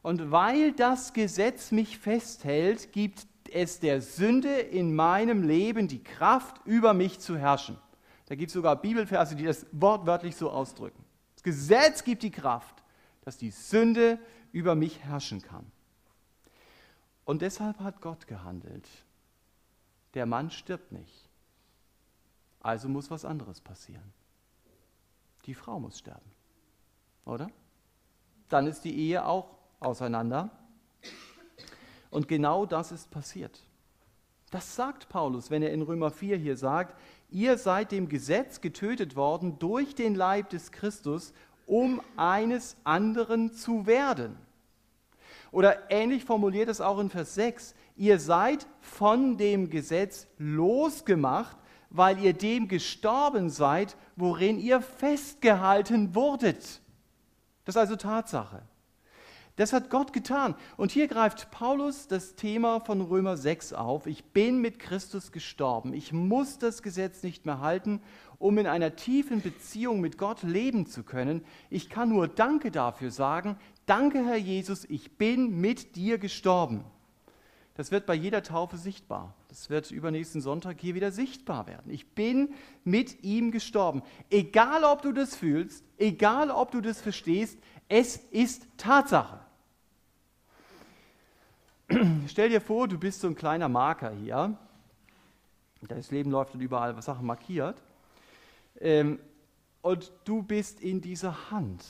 [0.00, 6.62] Und weil das Gesetz mich festhält, gibt es der Sünde in meinem Leben die Kraft,
[6.64, 7.76] über mich zu herrschen.
[8.28, 11.02] Da gibt es sogar Bibelverse, die das wortwörtlich so ausdrücken.
[11.34, 12.82] Das Gesetz gibt die Kraft,
[13.22, 14.18] dass die Sünde
[14.52, 15.64] über mich herrschen kann.
[17.24, 18.86] Und deshalb hat Gott gehandelt.
[20.12, 21.30] Der Mann stirbt nicht.
[22.60, 24.12] Also muss was anderes passieren.
[25.46, 26.30] Die Frau muss sterben.
[27.24, 27.50] Oder?
[28.50, 30.50] Dann ist die Ehe auch auseinander.
[32.10, 33.58] Und genau das ist passiert.
[34.50, 36.94] Das sagt Paulus, wenn er in Römer 4 hier sagt,
[37.30, 41.32] ihr seid dem Gesetz getötet worden durch den Leib des Christus,
[41.66, 44.36] um eines anderen zu werden.
[45.50, 51.56] Oder ähnlich formuliert es auch in Vers 6, ihr seid von dem Gesetz losgemacht,
[51.90, 56.82] weil ihr dem gestorben seid, worin ihr festgehalten wurdet.
[57.64, 58.62] Das ist also Tatsache.
[59.58, 60.54] Das hat Gott getan.
[60.76, 64.06] Und hier greift Paulus das Thema von Römer 6 auf.
[64.06, 65.94] Ich bin mit Christus gestorben.
[65.94, 68.00] Ich muss das Gesetz nicht mehr halten,
[68.38, 71.44] um in einer tiefen Beziehung mit Gott leben zu können.
[71.70, 73.56] Ich kann nur Danke dafür sagen.
[73.84, 76.84] Danke, Herr Jesus, ich bin mit dir gestorben.
[77.74, 79.34] Das wird bei jeder Taufe sichtbar.
[79.48, 81.90] Das wird übernächsten Sonntag hier wieder sichtbar werden.
[81.90, 82.54] Ich bin
[82.84, 84.02] mit ihm gestorben.
[84.30, 89.47] Egal, ob du das fühlst, egal, ob du das verstehst, es ist Tatsache.
[92.28, 94.56] stell dir vor, du bist so ein kleiner Marker hier.
[95.82, 97.82] Das Leben läuft und überall Sachen markiert.
[98.80, 99.18] Ähm,
[99.82, 101.84] und du bist in dieser Hand.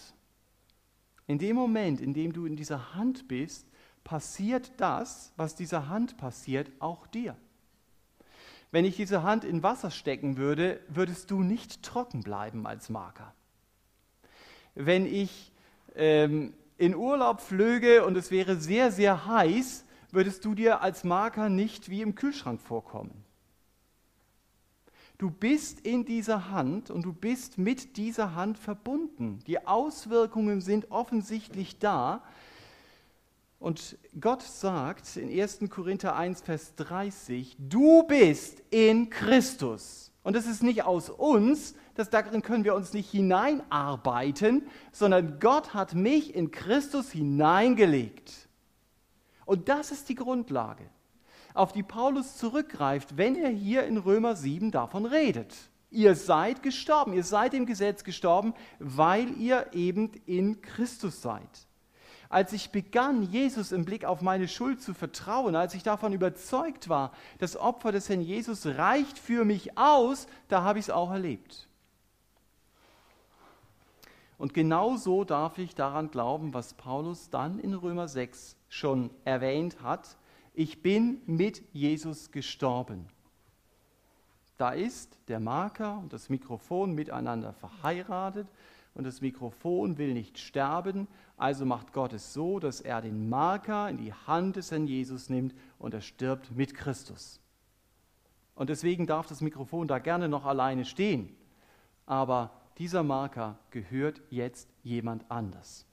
[1.26, 3.66] In dem Moment, in dem du in dieser Hand bist,
[4.04, 7.36] passiert das, was dieser Hand passiert, auch dir.
[8.70, 13.34] Wenn ich diese Hand in Wasser stecken würde, würdest du nicht trocken bleiben als Marker.
[14.74, 15.52] Wenn ich
[15.96, 21.48] ähm, in Urlaub flöge und es wäre sehr, sehr heiß, würdest du dir als Marker
[21.48, 23.24] nicht wie im Kühlschrank vorkommen.
[25.18, 29.40] Du bist in dieser Hand und du bist mit dieser Hand verbunden.
[29.48, 32.22] Die Auswirkungen sind offensichtlich da.
[33.58, 35.58] Und Gott sagt in 1.
[35.68, 40.12] Korinther 1, Vers 30, du bist in Christus.
[40.22, 45.74] Und das ist nicht aus uns, das darin können wir uns nicht hineinarbeiten, sondern Gott
[45.74, 48.47] hat mich in Christus hineingelegt.
[49.48, 50.84] Und das ist die Grundlage,
[51.54, 55.56] auf die Paulus zurückgreift, wenn er hier in Römer 7 davon redet.
[55.90, 61.48] Ihr seid gestorben, ihr seid im Gesetz gestorben, weil ihr eben in Christus seid.
[62.28, 66.90] Als ich begann, Jesus im Blick auf meine Schuld zu vertrauen, als ich davon überzeugt
[66.90, 71.10] war, das Opfer des Herrn Jesus reicht für mich aus, da habe ich es auch
[71.10, 71.67] erlebt.
[74.38, 79.82] Und genau so darf ich daran glauben, was Paulus dann in Römer 6 schon erwähnt
[79.82, 80.16] hat.
[80.54, 83.08] Ich bin mit Jesus gestorben.
[84.56, 88.48] Da ist der Marker und das Mikrofon miteinander verheiratet
[88.94, 93.88] und das Mikrofon will nicht sterben, also macht Gott es so, dass er den Marker
[93.88, 97.40] in die Hand des Herrn Jesus nimmt und er stirbt mit Christus.
[98.56, 101.36] Und deswegen darf das Mikrofon da gerne noch alleine stehen.
[102.06, 105.84] Aber dieser Marker gehört jetzt jemand anders.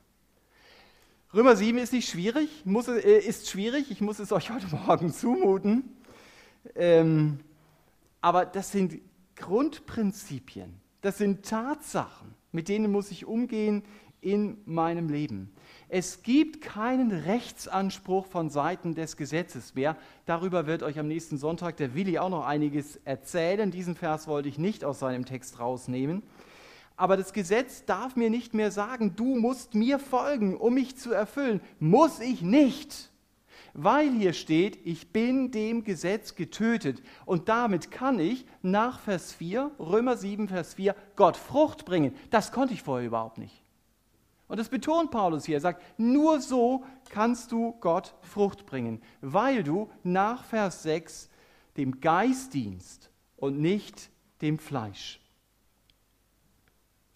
[1.33, 5.11] Römer 7 ist nicht schwierig, muss, äh, ist schwierig, ich muss es euch heute Morgen
[5.11, 5.83] zumuten.
[6.75, 7.39] Ähm,
[8.21, 8.99] aber das sind
[9.35, 13.83] Grundprinzipien, das sind Tatsachen, mit denen muss ich umgehen
[14.21, 15.51] in meinem Leben.
[15.87, 19.95] Es gibt keinen Rechtsanspruch von Seiten des Gesetzes mehr.
[20.25, 23.69] Darüber wird euch am nächsten Sonntag der Willi auch noch einiges erzählen.
[23.69, 26.23] Diesen Vers wollte ich nicht aus seinem Text rausnehmen.
[26.97, 31.11] Aber das Gesetz darf mir nicht mehr sagen, du musst mir folgen, um mich zu
[31.11, 31.59] erfüllen.
[31.79, 33.11] Muss ich nicht.
[33.73, 37.01] Weil hier steht, ich bin dem Gesetz getötet.
[37.25, 42.15] Und damit kann ich nach Vers 4, Römer 7, Vers 4, Gott Frucht bringen.
[42.29, 43.61] Das konnte ich vorher überhaupt nicht.
[44.47, 45.57] Und das betont Paulus hier.
[45.57, 51.29] Er sagt, nur so kannst du Gott Frucht bringen, weil du nach Vers 6
[51.75, 54.09] dem Geist dienst und nicht
[54.41, 55.19] dem Fleisch.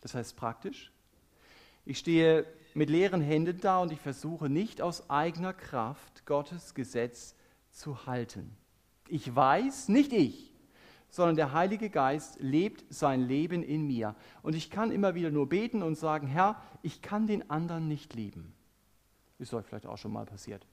[0.02, 0.92] Das heißt praktisch,
[1.86, 7.36] ich stehe mit leeren Händen da und ich versuche nicht aus eigener Kraft Gottes Gesetz
[7.72, 8.56] zu halten.
[9.08, 10.54] Ich weiß, nicht ich,
[11.10, 14.16] sondern der Heilige Geist lebt sein Leben in mir.
[14.44, 18.14] Und ich kann immer wieder nur beten und sagen, Herr, ich kann den anderen nicht
[18.14, 18.54] lieben.
[19.40, 20.66] Ist euch vielleicht auch schon mal passiert.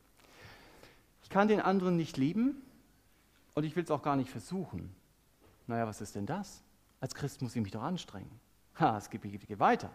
[1.23, 2.63] Ich kann den anderen nicht lieben
[3.55, 4.95] und ich will es auch gar nicht versuchen.
[5.67, 6.63] Naja, was ist denn das?
[7.01, 8.31] Als Christ muss ich mich doch anstrengen.
[8.79, 9.23] Ha, es geht,
[9.59, 9.91] weiter.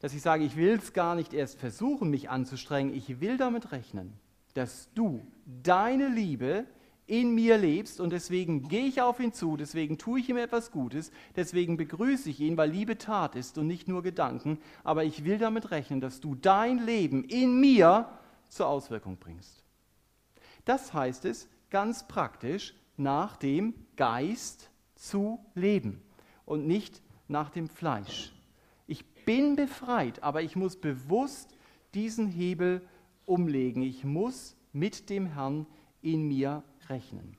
[0.00, 2.94] Dass ich sage, ich will es gar nicht erst versuchen, mich anzustrengen.
[2.94, 4.12] Ich will damit rechnen,
[4.54, 5.20] dass du
[5.62, 6.66] deine Liebe
[7.06, 10.70] in mir lebst und deswegen gehe ich auf ihn zu, deswegen tue ich ihm etwas
[10.70, 15.24] Gutes, deswegen begrüße ich ihn, weil Liebe Tat ist und nicht nur Gedanken, aber ich
[15.24, 18.08] will damit rechnen, dass du dein Leben in mir
[18.48, 19.62] zur Auswirkung bringst.
[20.64, 26.02] Das heißt es ganz praktisch, nach dem Geist zu leben
[26.44, 28.32] und nicht nach dem Fleisch.
[28.86, 31.56] Ich bin befreit, aber ich muss bewusst
[31.94, 32.86] diesen Hebel
[33.26, 33.82] umlegen.
[33.82, 35.66] Ich muss mit dem Herrn
[36.00, 37.36] in mir rechnen.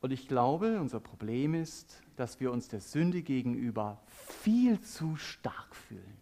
[0.00, 5.76] Und ich glaube, unser Problem ist, dass wir uns der Sünde gegenüber viel zu stark
[5.76, 6.16] fühlen.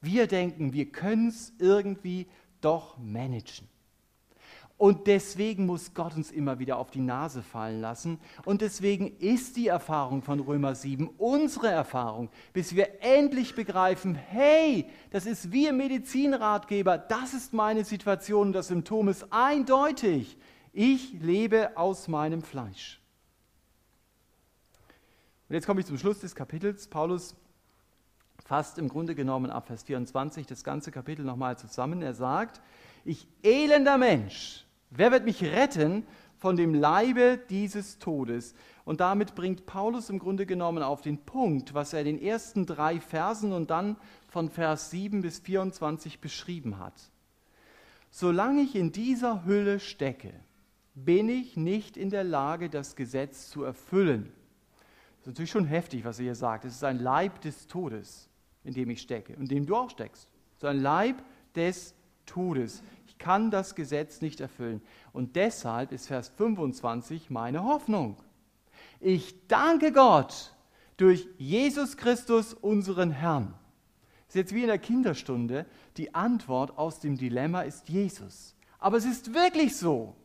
[0.00, 2.26] Wir denken, wir können es irgendwie
[2.60, 3.68] doch managen.
[4.76, 8.18] Und deswegen muss Gott uns immer wieder auf die Nase fallen lassen.
[8.44, 14.90] Und deswegen ist die Erfahrung von Römer 7 unsere Erfahrung, bis wir endlich begreifen, hey,
[15.10, 20.36] das ist im Medizinratgeber, das ist meine Situation, das Symptom ist eindeutig.
[20.72, 23.00] Ich lebe aus meinem Fleisch.
[25.48, 26.88] Und jetzt komme ich zum Schluss des Kapitels.
[26.88, 27.36] Paulus
[28.44, 32.02] fasst im Grunde genommen ab Vers 24 das ganze Kapitel nochmal zusammen.
[32.02, 32.60] Er sagt,
[33.04, 34.63] ich elender Mensch,
[34.96, 38.54] wer wird mich retten von dem Leibe dieses Todes?
[38.84, 42.66] Und damit bringt Paulus im Grunde genommen auf den Punkt, was er in den ersten
[42.66, 43.96] drei Versen und dann
[44.28, 47.10] von Vers 7 bis 24 beschrieben hat.
[48.10, 50.32] solange ich in dieser Hülle stecke,
[50.94, 54.32] bin ich nicht in der Lage, das Gesetz zu erfüllen.
[55.18, 56.64] Das ist natürlich schon heftig, was er hier sagt.
[56.64, 58.28] Es ist ein Leib des Todes,
[58.62, 60.28] in dem ich stecke, in dem du auch steckst.
[60.58, 61.22] So ein Leib
[61.56, 61.94] des
[62.26, 62.82] Todes.
[63.14, 64.82] Ich kann das Gesetz nicht erfüllen.
[65.12, 68.16] Und deshalb ist Vers 25 meine Hoffnung.
[69.00, 70.54] Ich danke Gott
[70.96, 73.54] durch Jesus Christus, unseren Herrn.
[74.26, 75.64] Das ist jetzt wie in der Kinderstunde.
[75.96, 78.56] Die Antwort aus dem Dilemma ist Jesus.
[78.78, 80.16] Aber es ist wirklich so.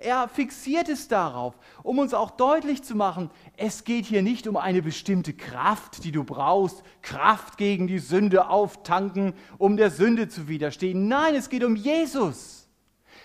[0.00, 4.56] Er fixiert es darauf, um uns auch deutlich zu machen, es geht hier nicht um
[4.56, 10.46] eine bestimmte Kraft, die du brauchst, Kraft gegen die Sünde auftanken, um der Sünde zu
[10.46, 11.08] widerstehen.
[11.08, 12.68] Nein, es geht um Jesus.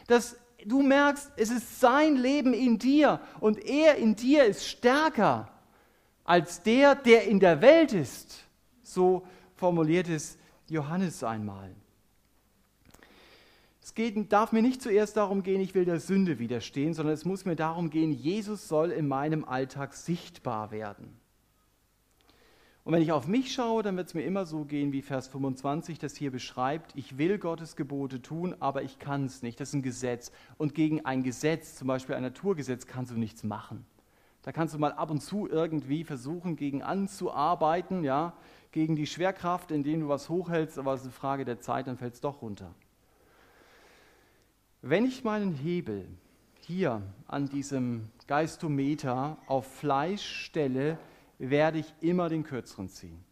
[0.07, 5.51] Dass du merkst, es ist sein Leben in dir und er in dir ist stärker
[6.23, 8.47] als der, der in der Welt ist.
[8.81, 11.75] So formuliert es Johannes einmal.
[13.83, 17.25] Es geht, darf mir nicht zuerst darum gehen, ich will der Sünde widerstehen, sondern es
[17.25, 21.19] muss mir darum gehen, Jesus soll in meinem Alltag sichtbar werden.
[22.85, 25.27] Und wenn ich auf mich schaue, dann wird es mir immer so gehen, wie Vers
[25.27, 26.95] 25 das hier beschreibt.
[26.95, 29.59] Ich will Gottes Gebote tun, aber ich kann es nicht.
[29.59, 30.31] Das ist ein Gesetz.
[30.57, 33.85] Und gegen ein Gesetz, zum Beispiel ein Naturgesetz, kannst du nichts machen.
[34.43, 38.31] Da kannst du mal ab und zu irgendwie versuchen, gegen anzuarbeiten, ja,
[38.71, 41.97] gegen die Schwerkraft, indem du was hochhältst, aber es ist eine Frage der Zeit, dann
[41.97, 42.73] fällt es doch runter.
[44.85, 46.05] Wenn ich meinen Hebel
[46.59, 50.97] hier an diesem Geistometer auf Fleisch stelle,
[51.39, 53.23] werde ich immer den kürzeren ziehen.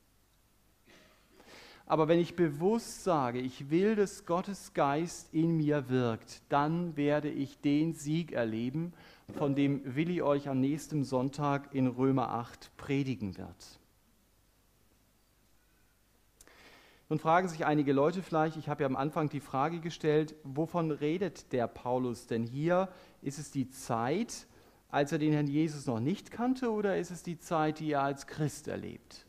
[1.86, 7.30] Aber wenn ich bewusst sage, ich will, dass Gottes Geist in mir wirkt, dann werde
[7.30, 8.94] ich den Sieg erleben,
[9.38, 13.81] von dem Willi euch am nächsten Sonntag in Römer 8 predigen wird.
[17.12, 20.92] Nun fragen sich einige Leute vielleicht, ich habe ja am Anfang die Frage gestellt, wovon
[20.92, 22.88] redet der Paulus denn hier?
[23.22, 24.48] Ist es die Zeit,
[24.90, 28.04] als er den Herrn Jesus noch nicht kannte, oder ist es die Zeit, die er
[28.04, 29.26] als Christ erlebt?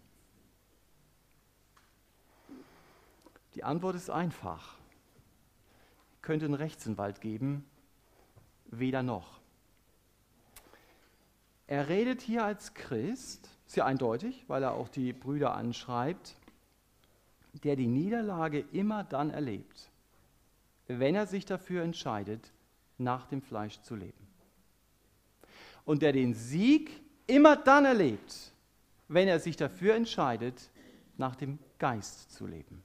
[3.56, 4.76] Die Antwort ist einfach.
[6.20, 7.64] Könnte einen Rechtsanwalt geben,
[8.66, 9.40] weder noch.
[11.66, 16.36] Er redet hier als Christ, ist ja eindeutig, weil er auch die Brüder anschreibt
[17.52, 19.90] der die Niederlage immer dann erlebt,
[20.88, 22.52] wenn er sich dafür entscheidet,
[22.98, 24.26] nach dem Fleisch zu leben.
[25.84, 26.90] Und der den Sieg
[27.26, 28.52] immer dann erlebt,
[29.08, 30.70] wenn er sich dafür entscheidet,
[31.16, 32.82] nach dem Geist zu leben.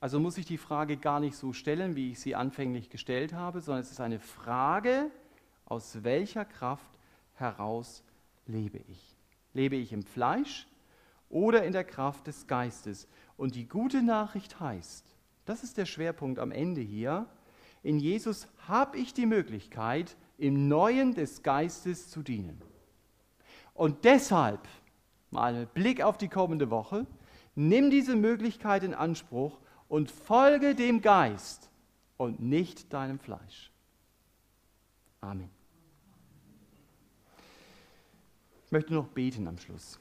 [0.00, 3.60] Also muss ich die Frage gar nicht so stellen, wie ich sie anfänglich gestellt habe,
[3.60, 5.10] sondern es ist eine Frage,
[5.64, 6.98] aus welcher Kraft
[7.34, 8.02] heraus
[8.46, 9.16] lebe ich.
[9.54, 10.66] Lebe ich im Fleisch
[11.34, 13.08] oder in der Kraft des Geistes?
[13.36, 15.04] Und die gute Nachricht heißt,
[15.44, 17.26] das ist der Schwerpunkt am Ende hier,
[17.82, 22.62] in Jesus habe ich die Möglichkeit, im Neuen des Geistes zu dienen.
[23.74, 24.66] Und deshalb,
[25.30, 27.06] mal mit Blick auf die kommende Woche,
[27.54, 29.58] nimm diese Möglichkeit in Anspruch
[29.88, 31.70] und folge dem Geist
[32.16, 33.70] und nicht deinem Fleisch.
[35.20, 35.50] Amen.
[38.66, 39.98] Ich möchte noch beten am Schluss.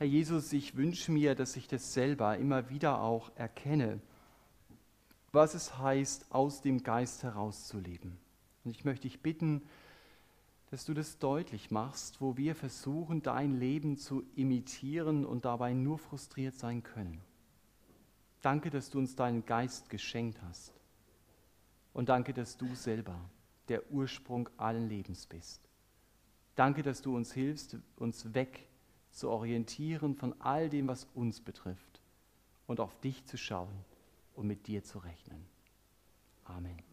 [0.00, 4.00] Herr Jesus, ich wünsche mir, dass ich das selber immer wieder auch erkenne,
[5.30, 8.16] was es heißt, aus dem Geist herauszuleben.
[8.64, 9.60] Und ich möchte dich bitten,
[10.70, 15.98] dass du das deutlich machst, wo wir versuchen, dein Leben zu imitieren und dabei nur
[15.98, 17.20] frustriert sein können.
[18.40, 20.72] Danke, dass du uns deinen Geist geschenkt hast.
[21.92, 23.20] Und danke, dass du selber
[23.68, 25.60] der Ursprung allen Lebens bist.
[26.54, 28.69] Danke, dass du uns hilfst, uns weg
[29.10, 32.00] zu orientieren von all dem, was uns betrifft
[32.66, 33.84] und auf dich zu schauen
[34.34, 35.44] und mit dir zu rechnen.
[36.44, 36.89] Amen.